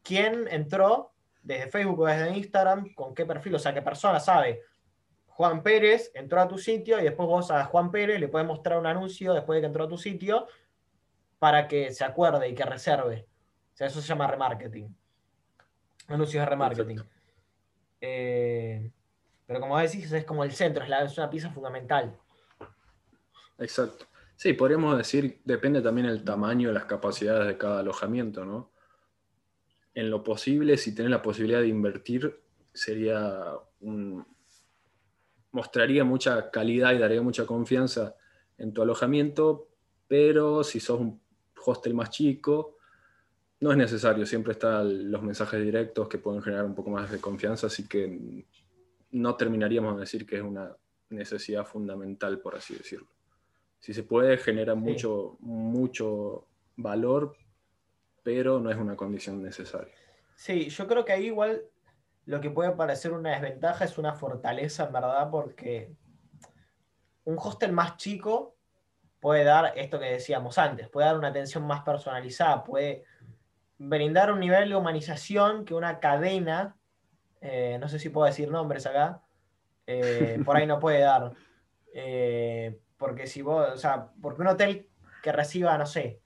quién 0.03 0.49
entró 0.49 1.13
desde 1.43 1.69
Facebook 1.69 2.01
o 2.01 2.07
desde 2.07 2.35
Instagram, 2.35 2.95
con 2.95 3.15
qué 3.15 3.27
perfil, 3.27 3.57
o 3.57 3.59
sea, 3.59 3.75
qué 3.75 3.83
persona 3.83 4.19
sabe 4.19 4.63
Juan 5.37 5.65
Pérez 5.65 6.13
entró 6.15 6.41
a 6.41 6.47
tu 6.47 6.59
sitio 6.59 7.01
y 7.01 7.03
después 7.03 7.29
vos 7.29 7.51
a 7.51 7.65
Juan 7.65 7.91
Pérez 7.91 8.21
le 8.21 8.29
puedes 8.29 8.47
mostrar 8.47 8.79
un 8.79 8.87
anuncio 8.87 9.35
después 9.35 9.57
de 9.57 9.63
que 9.63 9.67
entró 9.67 9.85
a 9.85 9.89
tu 9.89 9.99
sitio 9.99 10.47
para 11.41 11.67
que 11.67 11.93
se 11.93 12.05
acuerde 12.05 12.49
y 12.49 12.55
que 12.55 12.65
reserve. 12.65 13.27
O 13.73 13.77
sea, 13.77 13.89
eso 13.89 14.01
se 14.01 14.07
llama 14.07 14.29
remarketing. 14.29 14.97
Anuncios 16.07 16.41
de 16.41 16.47
remarketing. 16.47 17.03
Eh, 18.01 18.93
pero 19.45 19.59
como 19.59 19.77
decís, 19.77 20.13
es 20.13 20.25
como 20.25 20.45
el 20.45 20.53
centro, 20.53 20.85
es, 20.85 21.19
una 21.19 21.29
pieza 21.29 21.51
fundamental. 21.51 22.17
Exacto. 23.59 24.07
Sí, 24.37 24.53
podríamos 24.53 24.97
decir, 24.97 25.41
depende 25.45 25.83
también 25.83 26.07
el 26.07 26.23
tamaño 26.23 26.71
y 26.71 26.75
las 26.75 26.85
capacidades 26.85 27.49
de 27.49 27.59
cada 27.59 27.81
alojamiento, 27.81 28.45
¿no? 28.45 28.71
En 29.95 30.11
lo 30.11 30.23
posible, 30.23 30.77
si 30.77 30.95
tenés 30.95 31.11
la 31.11 31.23
posibilidad 31.23 31.61
de 31.61 31.69
invertir, 31.69 32.41
sería 32.73 33.53
un, 33.81 34.25
mostraría 35.55 36.03
mucha 36.03 36.51
calidad 36.51 36.93
y 36.93 36.99
daría 36.99 37.23
mucha 37.23 37.47
confianza 37.47 38.17
en 38.59 38.73
tu 38.73 38.83
alojamiento, 38.83 39.69
pero 40.09 40.65
si 40.65 40.81
sos 40.81 41.01
un 41.01 41.21
hostel 41.65 41.95
más 41.95 42.11
chico, 42.11 42.77
no 43.61 43.71
es 43.71 43.77
necesario, 43.77 44.27
siempre 44.27 44.53
están 44.53 45.13
los 45.13 45.23
mensajes 45.23 45.63
directos 45.63 46.09
que 46.09 46.19
pueden 46.19 46.43
generar 46.43 46.65
un 46.65 46.75
poco 46.75 46.91
más 46.91 47.09
de 47.11 47.21
confianza, 47.21 47.69
así 47.69 47.87
que 47.87 48.45
no 49.13 49.37
terminaríamos 49.37 49.95
de 49.95 50.01
decir 50.01 50.27
que 50.27 50.37
es 50.37 50.43
una 50.43 50.77
necesidad 51.11 51.65
fundamental, 51.65 52.41
por 52.41 52.57
así 52.57 52.75
decirlo. 52.75 53.09
Si 53.79 53.95
se 53.95 54.03
puede, 54.03 54.37
genera 54.39 54.75
mucho, 54.75 55.37
mucho 55.39 56.49
valor, 56.77 57.37
pero 58.25 58.59
no 58.59 58.73
es 58.73 58.77
una 58.77 58.97
condición 58.97 59.41
necesaria. 59.41 59.95
Sí, 60.35 60.69
yo 60.69 60.89
creo 60.89 61.05
que 61.05 61.13
ahí 61.13 61.27
igual 61.27 61.63
lo 62.27 62.41
que 62.41 62.51
puede 62.51 62.73
parecer 62.73 63.13
una 63.13 63.31
desventaja 63.31 63.85
es 63.85 63.99
una 63.99 64.15
fortaleza, 64.15 64.85
en 64.87 64.93
verdad, 64.93 65.31
porque 65.31 65.93
un 67.25 67.39
hostel 67.39 67.73
más 67.73 67.97
chico 67.97 68.57
puede 69.21 69.45
dar 69.45 69.73
esto 69.77 69.99
que 69.99 70.07
decíamos 70.07 70.59
antes, 70.59 70.89
puede 70.89 71.07
dar 71.07 71.19
una 71.19 71.29
atención 71.29 71.67
más 71.67 71.83
personalizada, 71.83 72.65
puede 72.65 73.05
brindar 73.79 74.33
un 74.33 74.41
nivel 74.41 74.69
de 74.69 74.77
humanización 74.77 75.65
que 75.65 75.75
una 75.75 75.99
cadena, 75.99 76.77
eh, 77.41 77.79
no 77.81 77.89
sé 77.89 77.99
si 77.99 78.11
puedo 78.11 78.27
decir 78.27 78.51
nombres 78.51 78.87
acá, 78.87 79.23
eh, 79.87 80.41
por 80.45 80.57
ahí 80.57 80.67
no 80.67 80.79
puede 80.79 81.01
dar. 81.01 81.33
Eh, 81.97 82.81
porque 82.97 83.29
si 83.29 83.41
vos, 83.41 83.69
o 83.73 83.77
sea, 83.77 84.09
porque 84.21 84.43
un 84.43 84.49
hotel 84.49 84.89
que 85.23 85.31
reciba, 85.31 85.79
no 85.79 85.87
sé, 85.87 86.21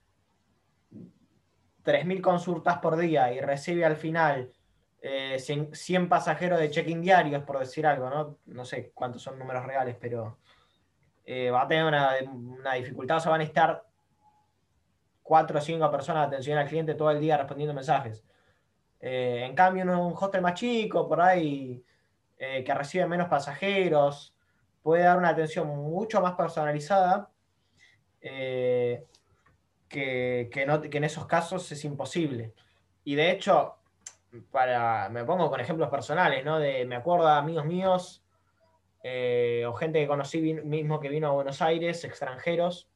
3.000 1.84 2.22
consultas 2.22 2.78
por 2.78 2.96
día 2.96 3.30
y 3.34 3.40
recibe 3.40 3.84
al 3.84 3.96
final 3.96 4.50
100, 5.00 5.70
eh, 5.72 6.06
pasajeros 6.08 6.58
de 6.58 6.70
check-in 6.70 7.00
diarios, 7.00 7.44
por 7.44 7.58
decir 7.58 7.86
algo, 7.86 8.10
¿no? 8.10 8.38
No 8.46 8.64
sé 8.64 8.90
cuántos 8.94 9.22
son 9.22 9.38
números 9.38 9.64
reales, 9.64 9.96
pero 9.98 10.38
eh, 11.24 11.50
va 11.50 11.62
a 11.62 11.68
tener 11.68 11.84
una, 11.84 12.74
dificultad, 12.74 13.18
o 13.18 13.20
sea, 13.20 13.30
van 13.30 13.42
a 13.42 13.44
estar 13.44 13.84
4 15.22 15.58
o 15.58 15.60
5 15.62 15.90
personas 15.90 16.22
de 16.22 16.36
atención 16.36 16.58
al 16.58 16.68
cliente 16.68 16.94
todo 16.94 17.10
el 17.10 17.20
día 17.20 17.36
respondiendo 17.36 17.74
mensajes. 17.74 18.24
Eh, 19.00 19.44
en 19.44 19.54
cambio, 19.54 19.84
un, 19.84 20.14
hostel 20.16 20.42
más 20.42 20.54
chico, 20.54 21.08
por 21.08 21.20
ahí, 21.20 21.84
que 22.38 22.74
recibe 22.74 23.06
menos 23.06 23.28
pasajeros, 23.28 24.34
puede 24.82 25.02
dar 25.02 25.18
una 25.18 25.30
atención 25.30 25.66
mucho 25.68 26.20
más 26.20 26.34
personalizada. 26.34 27.30
que, 28.20 29.06
que, 29.88 30.66
no, 30.66 30.80
que 30.82 30.98
en 30.98 31.04
esos 31.04 31.26
casos 31.26 31.70
es 31.72 31.84
imposible. 31.84 32.54
Y 33.04 33.14
de 33.14 33.30
hecho, 33.30 33.77
para, 34.50 35.08
me 35.08 35.24
pongo 35.24 35.50
con 35.50 35.60
ejemplos 35.60 35.88
personales, 35.88 36.44
¿no? 36.44 36.58
Me 36.58 36.96
acuerdo 36.96 37.26
de 37.26 37.32
amigos 37.32 37.64
míos 37.64 38.22
eh, 39.02 39.64
o 39.66 39.72
gente 39.74 40.00
que 40.00 40.06
conocí 40.06 40.40
mismo 40.40 41.00
que 41.00 41.08
vino 41.08 41.28
a 41.28 41.32
Buenos 41.32 41.62
Aires, 41.62 42.04
extranjeros, 42.04 42.88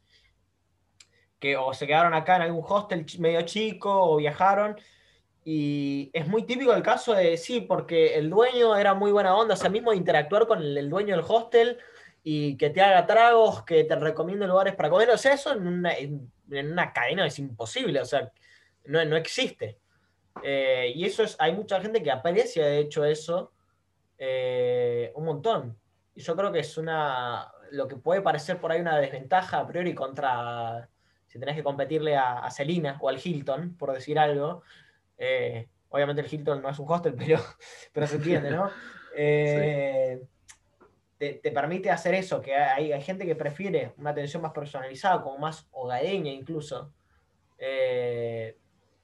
que 1.38 1.56
o 1.56 1.72
se 1.74 1.86
quedaron 1.86 2.14
acá 2.14 2.36
en 2.36 2.42
algún 2.42 2.64
hostel 2.66 3.06
medio 3.18 3.42
chico 3.42 3.90
o 3.90 4.16
viajaron. 4.16 4.76
Y 5.44 6.10
es 6.12 6.28
muy 6.28 6.44
típico 6.44 6.72
el 6.72 6.82
caso 6.82 7.14
de, 7.14 7.36
sí, 7.36 7.60
porque 7.62 8.14
el 8.16 8.30
dueño 8.30 8.76
era 8.76 8.94
muy 8.94 9.10
buena 9.10 9.34
onda, 9.36 9.54
o 9.54 9.56
sea, 9.56 9.70
mismo 9.70 9.92
interactuar 9.92 10.46
con 10.46 10.62
el, 10.62 10.88
dueño 10.88 11.16
del 11.16 11.24
hostel 11.26 11.78
y 12.22 12.56
que 12.56 12.70
te 12.70 12.80
haga 12.80 13.06
tragos, 13.06 13.64
que 13.64 13.82
te 13.84 13.96
recomiende 13.96 14.46
lugares 14.46 14.74
para 14.76 14.90
comer, 14.90 15.10
o 15.10 15.18
sea, 15.18 15.34
eso 15.34 15.52
en 15.52 15.66
una, 15.66 15.94
en 15.96 16.30
una 16.48 16.92
cadena 16.92 17.26
es 17.26 17.38
imposible, 17.40 18.00
o 18.00 18.04
sea, 18.04 18.30
no, 18.84 19.04
no 19.04 19.16
existe. 19.16 19.81
Eh, 20.42 20.92
y 20.94 21.04
eso 21.04 21.22
es, 21.22 21.36
hay 21.38 21.52
mucha 21.52 21.80
gente 21.80 22.02
que 22.02 22.10
aprecia 22.10 22.66
de 22.66 22.78
hecho 22.78 23.04
eso 23.04 23.52
eh, 24.18 25.12
un 25.14 25.24
montón. 25.24 25.78
Y 26.14 26.20
yo 26.20 26.36
creo 26.36 26.52
que 26.52 26.60
es 26.60 26.76
una, 26.78 27.50
lo 27.70 27.88
que 27.88 27.96
puede 27.96 28.20
parecer 28.20 28.58
por 28.58 28.70
ahí 28.72 28.80
una 28.80 28.98
desventaja 28.98 29.58
a 29.58 29.66
priori 29.66 29.94
contra, 29.94 30.88
si 31.26 31.38
tenés 31.38 31.56
que 31.56 31.62
competirle 31.62 32.16
a, 32.16 32.38
a 32.44 32.50
Celina 32.50 32.98
o 33.00 33.08
al 33.08 33.20
Hilton, 33.22 33.76
por 33.76 33.92
decir 33.92 34.18
algo. 34.18 34.62
Eh, 35.18 35.68
obviamente 35.88 36.22
el 36.22 36.32
Hilton 36.32 36.62
no 36.62 36.70
es 36.70 36.78
un 36.78 36.90
hostel, 36.90 37.14
pero, 37.18 37.38
pero 37.92 38.06
se 38.06 38.16
entiende, 38.16 38.50
¿no? 38.50 38.70
te, 39.14 40.20
te, 41.18 41.52
permite 41.52 41.90
hacer 41.90 42.14
eso, 42.14 42.40
que 42.40 42.54
hay, 42.56 42.92
hay, 42.92 43.02
gente 43.02 43.26
que 43.26 43.36
prefiere 43.36 43.92
una 43.98 44.10
atención 44.10 44.42
más 44.42 44.52
personalizada, 44.52 45.22
como 45.22 45.38
más 45.38 45.68
hogareña 45.72 46.32
incluso 46.32 46.92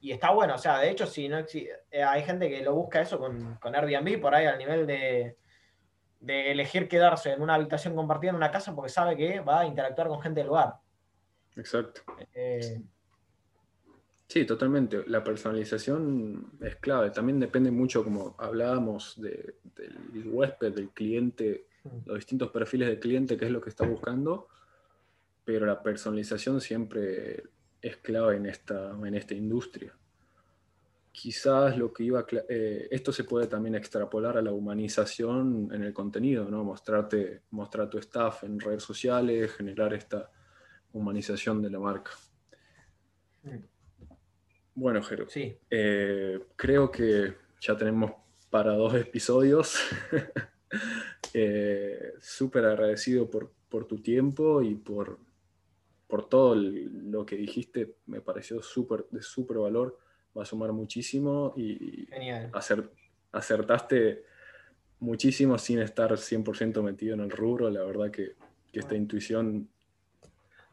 y 0.00 0.12
está 0.12 0.30
bueno, 0.30 0.54
o 0.54 0.58
sea, 0.58 0.78
de 0.78 0.90
hecho, 0.90 1.06
si 1.06 1.28
no 1.28 1.38
eh, 1.38 2.02
hay 2.02 2.22
gente 2.22 2.48
que 2.48 2.62
lo 2.62 2.74
busca 2.74 3.00
eso 3.00 3.18
con, 3.18 3.56
con 3.56 3.74
Airbnb, 3.74 4.20
por 4.20 4.34
ahí 4.34 4.46
al 4.46 4.58
nivel 4.58 4.86
de, 4.86 5.36
de 6.20 6.50
elegir 6.50 6.88
quedarse 6.88 7.32
en 7.32 7.42
una 7.42 7.54
habitación 7.54 7.94
compartida 7.94 8.30
en 8.30 8.36
una 8.36 8.50
casa 8.50 8.74
porque 8.74 8.90
sabe 8.90 9.16
que 9.16 9.40
va 9.40 9.60
a 9.60 9.66
interactuar 9.66 10.08
con 10.08 10.20
gente 10.20 10.40
del 10.40 10.48
lugar. 10.48 10.74
Exacto. 11.56 12.02
Eh, 12.34 12.80
sí, 14.26 14.44
totalmente. 14.44 15.04
La 15.06 15.22
personalización 15.22 16.52
es 16.60 16.76
clave. 16.76 17.10
También 17.10 17.40
depende 17.40 17.70
mucho, 17.70 18.04
como 18.04 18.36
hablábamos, 18.38 19.20
del 19.20 19.54
huésped, 20.26 20.74
del 20.74 20.90
cliente, 20.90 21.66
mm. 21.84 21.98
los 22.06 22.16
distintos 22.16 22.50
perfiles 22.50 22.88
del 22.88 23.00
cliente, 23.00 23.36
qué 23.36 23.46
es 23.46 23.50
lo 23.50 23.60
que 23.60 23.70
está 23.70 23.86
buscando. 23.86 24.48
Pero 25.44 25.66
la 25.66 25.82
personalización 25.82 26.60
siempre 26.60 27.44
es 27.80 27.96
clave 27.98 28.36
en 28.36 28.46
esta, 28.46 28.90
en 28.90 29.14
esta 29.14 29.34
industria 29.34 29.94
quizás 31.20 31.76
lo 31.76 31.92
que 31.92 32.04
iba 32.04 32.24
eh, 32.48 32.86
esto 32.92 33.12
se 33.12 33.24
puede 33.24 33.48
también 33.48 33.74
extrapolar 33.74 34.36
a 34.38 34.42
la 34.42 34.52
humanización 34.52 35.68
en 35.72 35.82
el 35.82 35.92
contenido, 35.92 36.48
¿no? 36.48 36.62
Mostrarte, 36.62 37.42
mostrar 37.50 37.90
tu 37.90 37.98
staff 37.98 38.44
en 38.44 38.60
redes 38.60 38.84
sociales, 38.84 39.52
generar 39.52 39.92
esta 39.94 40.30
humanización 40.92 41.60
de 41.60 41.70
la 41.70 41.80
marca. 41.80 42.12
Mm. 43.42 43.64
Bueno, 44.76 45.02
Jero, 45.02 45.28
sí. 45.28 45.56
Eh, 45.68 46.38
creo 46.54 46.88
que 46.88 47.34
ya 47.60 47.76
tenemos 47.76 48.12
para 48.48 48.74
dos 48.74 48.94
episodios. 48.94 49.78
Eh, 51.34 52.14
súper 52.20 52.64
agradecido 52.64 53.28
por, 53.30 53.50
por, 53.68 53.86
tu 53.86 54.02
tiempo 54.02 54.62
y 54.62 54.74
por, 54.74 55.18
por 56.08 56.28
todo 56.28 56.56
lo 56.56 57.24
que 57.24 57.36
dijiste, 57.36 57.94
me 58.06 58.20
pareció 58.20 58.60
súper 58.62 59.06
de 59.10 59.22
súper 59.22 59.58
valor 59.58 59.98
va 60.36 60.42
a 60.42 60.46
sumar 60.46 60.72
muchísimo 60.72 61.54
y 61.56 62.08
acertaste 63.32 64.24
muchísimo 65.00 65.58
sin 65.58 65.80
estar 65.80 66.10
100% 66.12 66.82
metido 66.82 67.14
en 67.14 67.20
el 67.20 67.30
rubro. 67.30 67.70
La 67.70 67.82
verdad 67.82 68.10
que, 68.10 68.36
esta 68.72 68.94
intuición, 68.94 69.68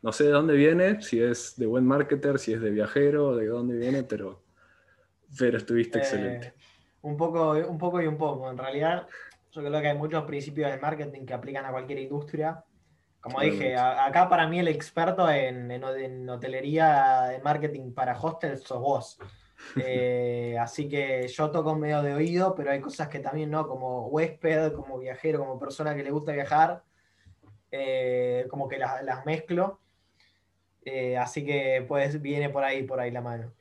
no 0.03 0.11
sé 0.11 0.25
de 0.25 0.29
dónde 0.29 0.53
viene, 0.53 1.01
si 1.01 1.19
es 1.19 1.55
de 1.57 1.65
buen 1.65 1.87
marketer, 1.87 2.37
si 2.37 2.53
es 2.53 2.61
de 2.61 2.69
viajero, 2.69 3.35
de 3.35 3.47
dónde 3.47 3.75
viene, 3.77 4.03
pero, 4.03 4.43
pero 5.39 5.57
estuviste 5.57 5.97
eh, 5.97 6.01
excelente. 6.01 6.53
Un 7.01 7.17
poco, 7.17 7.53
un 7.53 7.79
poco 7.79 7.99
y 7.99 8.05
un 8.05 8.17
poco. 8.17 8.51
En 8.51 8.59
realidad, 8.59 9.07
yo 9.51 9.61
creo 9.61 9.81
que 9.81 9.87
hay 9.87 9.97
muchos 9.97 10.23
principios 10.25 10.69
de 10.69 10.77
marketing 10.77 11.25
que 11.25 11.33
aplican 11.33 11.65
a 11.65 11.71
cualquier 11.71 11.97
industria. 11.97 12.63
Como 13.25 13.41
dije, 13.41 13.75
acá 13.75 14.29
para 14.29 14.45
mí 14.45 14.59
el 14.59 14.67
experto 14.67 15.27
en, 15.31 15.71
en, 15.71 16.29
hotelería, 16.29 17.23
de 17.23 17.39
marketing 17.39 17.91
para 17.91 18.15
hostels 18.15 18.61
sos 18.61 18.79
vos. 18.79 19.19
Eh, 19.77 20.57
así 20.59 20.88
que 20.89 21.27
yo 21.29 21.49
toco 21.49 21.75
medio 21.75 22.03
de 22.03 22.13
oído, 22.13 22.53
pero 22.53 22.71
hay 22.71 22.81
cosas 22.81 23.07
que 23.07 23.19
también 23.19 23.49
no, 23.49 23.65
como 23.65 24.07
huésped, 24.07 24.73
como 24.73 24.99
viajero, 24.99 25.39
como 25.39 25.57
persona 25.57 25.95
que 25.95 26.03
le 26.03 26.11
gusta 26.11 26.33
viajar, 26.33 26.83
eh, 27.71 28.45
como 28.49 28.67
que 28.67 28.77
las, 28.77 29.25
mezclo. 29.25 29.79
Eh, 30.83 31.17
así 31.17 31.45
que 31.45 31.85
pues 31.88 32.21
viene 32.21 32.49
por 32.49 32.65
ahí, 32.65 32.83
por 32.83 32.99
ahí 32.99 33.11
la 33.11 33.21
mano. 33.21 33.53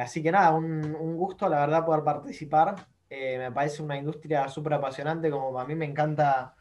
así 0.00 0.22
que 0.22 0.32
nada, 0.32 0.52
un, 0.52 0.96
un, 0.96 1.14
gusto, 1.14 1.46
la 1.48 1.60
verdad, 1.60 1.84
poder 1.84 2.02
participar. 2.02 2.74
me 3.10 3.52
parece 3.52 3.82
una 3.82 3.98
industria 3.98 4.48
súper 4.48 4.72
apasionante, 4.72 5.30
como 5.30 5.60
a 5.60 5.66
mí 5.66 5.74
me 5.74 5.84
encanta 5.84 6.56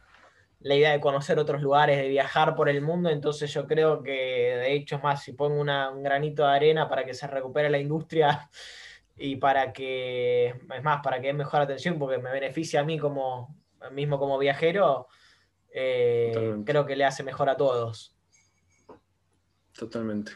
la 0.63 0.76
idea 0.76 0.91
de 0.93 1.02
conocer 1.02 1.38
otros 1.39 1.62
lugares, 1.62 1.97
de 1.97 2.08
viajar 2.08 2.56
por 2.56 2.69
el 2.69 2.82
mundo, 2.82 3.10
entonces 3.10 3.54
yo 3.54 3.67
creo 3.67 4.02
que 4.02 4.12
de 4.12 4.73
hecho 4.73 4.95
es 4.95 5.04
más, 5.04 5.21
si 5.21 5.34
pongo 5.34 5.60
un 5.60 6.04
granito 6.04 6.43
de 6.43 6.54
arena 6.54 6.88
para 6.88 7.06
que 7.06 7.13
se 7.13 7.28
recupere 7.28 7.69
la 7.69 7.80
industria 7.80 8.49
y 9.17 9.36
para 9.36 9.73
que, 9.73 10.47
es 10.47 10.84
más, 10.84 11.02
para 11.04 11.19
que 11.19 11.28
dé 11.28 11.34
mejor 11.34 11.62
atención, 11.62 11.99
porque 11.99 12.17
me 12.17 12.32
beneficia 12.32 12.80
a 12.80 12.84
mí 12.84 12.97
como, 12.97 13.56
mismo 13.91 14.17
como 14.17 14.38
viajero, 14.38 15.08
eh, 15.73 16.56
creo 16.65 16.86
que 16.86 16.95
le 16.95 17.04
hace 17.04 17.23
mejor 17.23 17.49
a 17.49 17.58
todos. 17.58 18.15
Totalmente. 19.78 20.32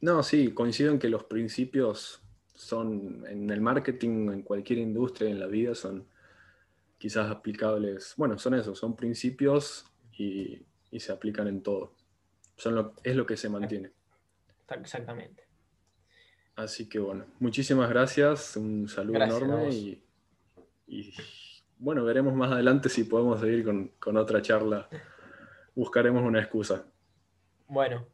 No, 0.00 0.22
sí, 0.22 0.52
coincido 0.52 0.92
en 0.92 0.98
que 0.98 1.08
los 1.08 1.24
principios 1.24 2.22
son 2.54 3.24
en 3.26 3.48
el 3.48 3.60
marketing, 3.62 4.30
en 4.32 4.42
cualquier 4.42 4.80
industria, 4.80 5.30
en 5.30 5.40
la 5.40 5.46
vida, 5.46 5.74
son 5.74 6.11
quizás 7.02 7.28
aplicables, 7.32 8.14
bueno, 8.16 8.38
son 8.38 8.54
esos, 8.54 8.78
son 8.78 8.94
principios 8.94 9.92
y, 10.16 10.64
se 11.00 11.10
aplican 11.10 11.48
en 11.48 11.60
todo. 11.60 11.96
Son 12.54 12.92
es 13.02 13.16
lo 13.16 13.26
que 13.26 13.36
se 13.36 13.48
mantiene. 13.48 13.90
Exactamente. 14.68 15.42
Así 16.54 16.88
que 16.88 17.00
bueno, 17.00 17.24
muchísimas 17.40 17.90
gracias, 17.90 18.56
un 18.56 18.88
saludo 18.88 19.20
enorme 19.20 19.74
y, 20.86 21.12
bueno, 21.76 22.04
veremos 22.04 22.34
más 22.34 22.52
adelante 22.52 22.88
si 22.88 23.02
podemos 23.02 23.40
seguir 23.40 23.64
con, 23.64 24.16
otra 24.16 24.40
charla. 24.40 24.88
Buscaremos 25.74 26.22
una 26.22 26.38
excusa. 26.38 26.86
Bueno, 27.66 28.06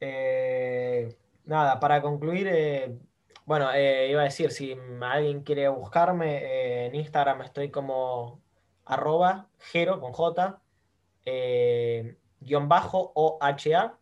eh, 0.00 1.14
nada, 1.44 1.78
para 1.78 2.00
concluir, 2.00 2.46
eh, 2.50 2.98
bueno, 3.46 3.70
eh, 3.74 4.08
iba 4.10 4.22
a 4.22 4.24
decir, 4.24 4.50
si 4.50 4.76
alguien 5.00 5.42
quiere 5.42 5.68
buscarme, 5.68 6.38
eh, 6.38 6.86
en 6.86 6.94
Instagram 6.94 7.42
estoy 7.42 7.70
como 7.70 8.40
arroba 8.86 9.48
jero 9.58 10.00
con 10.00 10.12
J, 10.12 10.60
eh, 11.26 12.16
guion 12.40 12.68
bajo 12.68 13.12
o 13.14 13.38
HA. 13.40 13.98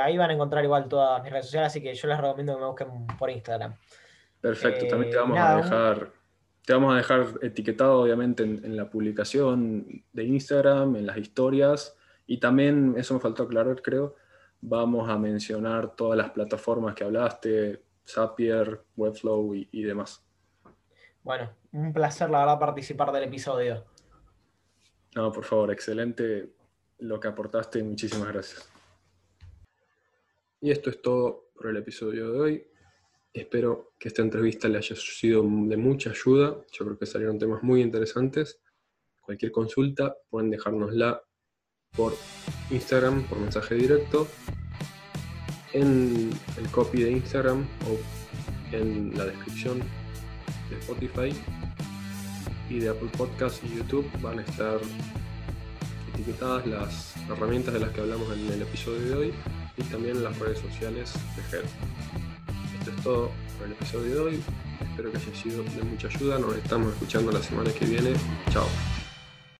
ahí 0.00 0.16
van 0.16 0.30
a 0.30 0.34
encontrar 0.34 0.64
igual 0.64 0.88
todas 0.88 1.22
mis 1.22 1.32
redes 1.32 1.46
sociales, 1.46 1.66
así 1.68 1.82
que 1.82 1.94
yo 1.94 2.08
les 2.08 2.20
recomiendo 2.20 2.54
que 2.54 2.60
me 2.60 2.66
busquen 2.66 3.06
por 3.18 3.30
Instagram. 3.30 3.74
Perfecto, 4.40 4.86
también 4.86 5.10
te 5.10 5.18
vamos 5.18 5.38
a 5.38 5.56
dejar, 5.56 6.12
te 6.64 6.72
vamos 6.74 6.94
a 6.94 6.96
dejar 6.96 7.26
etiquetado 7.42 8.02
obviamente 8.02 8.44
en, 8.44 8.64
en, 8.64 8.76
la 8.76 8.88
publicación 8.88 10.04
de 10.12 10.24
Instagram, 10.24 10.96
en 10.96 11.06
las 11.06 11.16
historias, 11.16 11.96
y 12.26 12.38
también, 12.38 12.94
eso 12.96 13.14
me 13.14 13.20
faltó 13.20 13.44
aclarar, 13.44 13.82
creo, 13.82 14.14
vamos 14.60 15.08
a 15.08 15.18
mencionar 15.18 15.94
todas 15.96 16.16
las 16.16 16.30
plataformas 16.30 16.94
que 16.94 17.04
hablaste, 17.04 17.82
Zapier, 18.06 18.84
Webflow 18.96 19.54
y, 19.54 19.82
demás. 19.82 20.24
Bueno, 21.22 21.54
un 21.72 21.92
placer, 21.92 22.30
la 22.30 22.40
verdad, 22.40 22.58
participar 22.58 23.12
del 23.12 23.24
episodio. 23.24 23.84
No, 25.14 25.32
por 25.32 25.44
favor, 25.44 25.70
excelente 25.70 26.54
lo 26.98 27.18
que 27.18 27.28
aportaste 27.28 27.82
muchísimas 27.82 28.28
gracias. 28.28 28.70
Y 30.60 30.70
esto 30.70 30.90
es 30.90 31.00
todo 31.00 31.50
por 31.54 31.68
el 31.68 31.76
episodio 31.76 32.32
de 32.32 32.38
hoy. 32.38 32.66
Espero 33.32 33.94
que 33.98 34.08
esta 34.08 34.22
entrevista 34.22 34.68
le 34.68 34.78
haya 34.78 34.96
sido 34.96 35.42
de 35.42 35.76
mucha 35.76 36.10
ayuda. 36.10 36.56
Yo 36.72 36.84
creo 36.84 36.98
que 36.98 37.06
salieron 37.06 37.38
temas 37.38 37.62
muy 37.62 37.82
interesantes. 37.82 38.60
Cualquier 39.20 39.50
consulta 39.50 40.16
pueden 40.28 40.50
dejárnosla 40.50 41.22
por 41.96 42.12
Instagram, 42.70 43.26
por 43.28 43.38
mensaje 43.38 43.74
directo 43.74 44.28
en 45.74 46.30
el 46.56 46.68
copy 46.70 47.02
de 47.02 47.10
Instagram 47.10 47.66
o 47.86 48.74
en 48.74 49.12
la 49.16 49.26
descripción 49.26 49.80
de 50.70 50.78
Spotify 50.78 51.34
y 52.70 52.78
de 52.78 52.88
Apple 52.88 53.10
Podcast 53.18 53.62
y 53.64 53.76
YouTube 53.76 54.08
van 54.22 54.38
a 54.38 54.42
estar 54.42 54.78
etiquetadas 56.14 56.66
las 56.66 57.14
herramientas 57.28 57.74
de 57.74 57.80
las 57.80 57.90
que 57.90 58.00
hablamos 58.00 58.32
en 58.36 58.52
el 58.52 58.62
episodio 58.62 59.00
de 59.00 59.14
hoy 59.14 59.34
y 59.76 59.82
también 59.84 60.22
las 60.22 60.38
redes 60.38 60.60
sociales 60.60 61.12
de 61.36 61.56
Head. 61.56 61.64
Esto 62.78 62.90
es 62.90 63.02
todo 63.02 63.30
por 63.58 63.66
el 63.66 63.72
episodio 63.72 64.14
de 64.14 64.20
hoy. 64.20 64.42
Espero 64.80 65.10
que 65.10 65.18
haya 65.18 65.34
sido 65.34 65.62
de 65.62 65.82
mucha 65.82 66.08
ayuda. 66.08 66.38
Nos 66.38 66.56
estamos 66.56 66.92
escuchando 66.92 67.32
la 67.32 67.42
semana 67.42 67.72
que 67.72 67.84
viene. 67.84 68.12
Chao. 68.50 68.66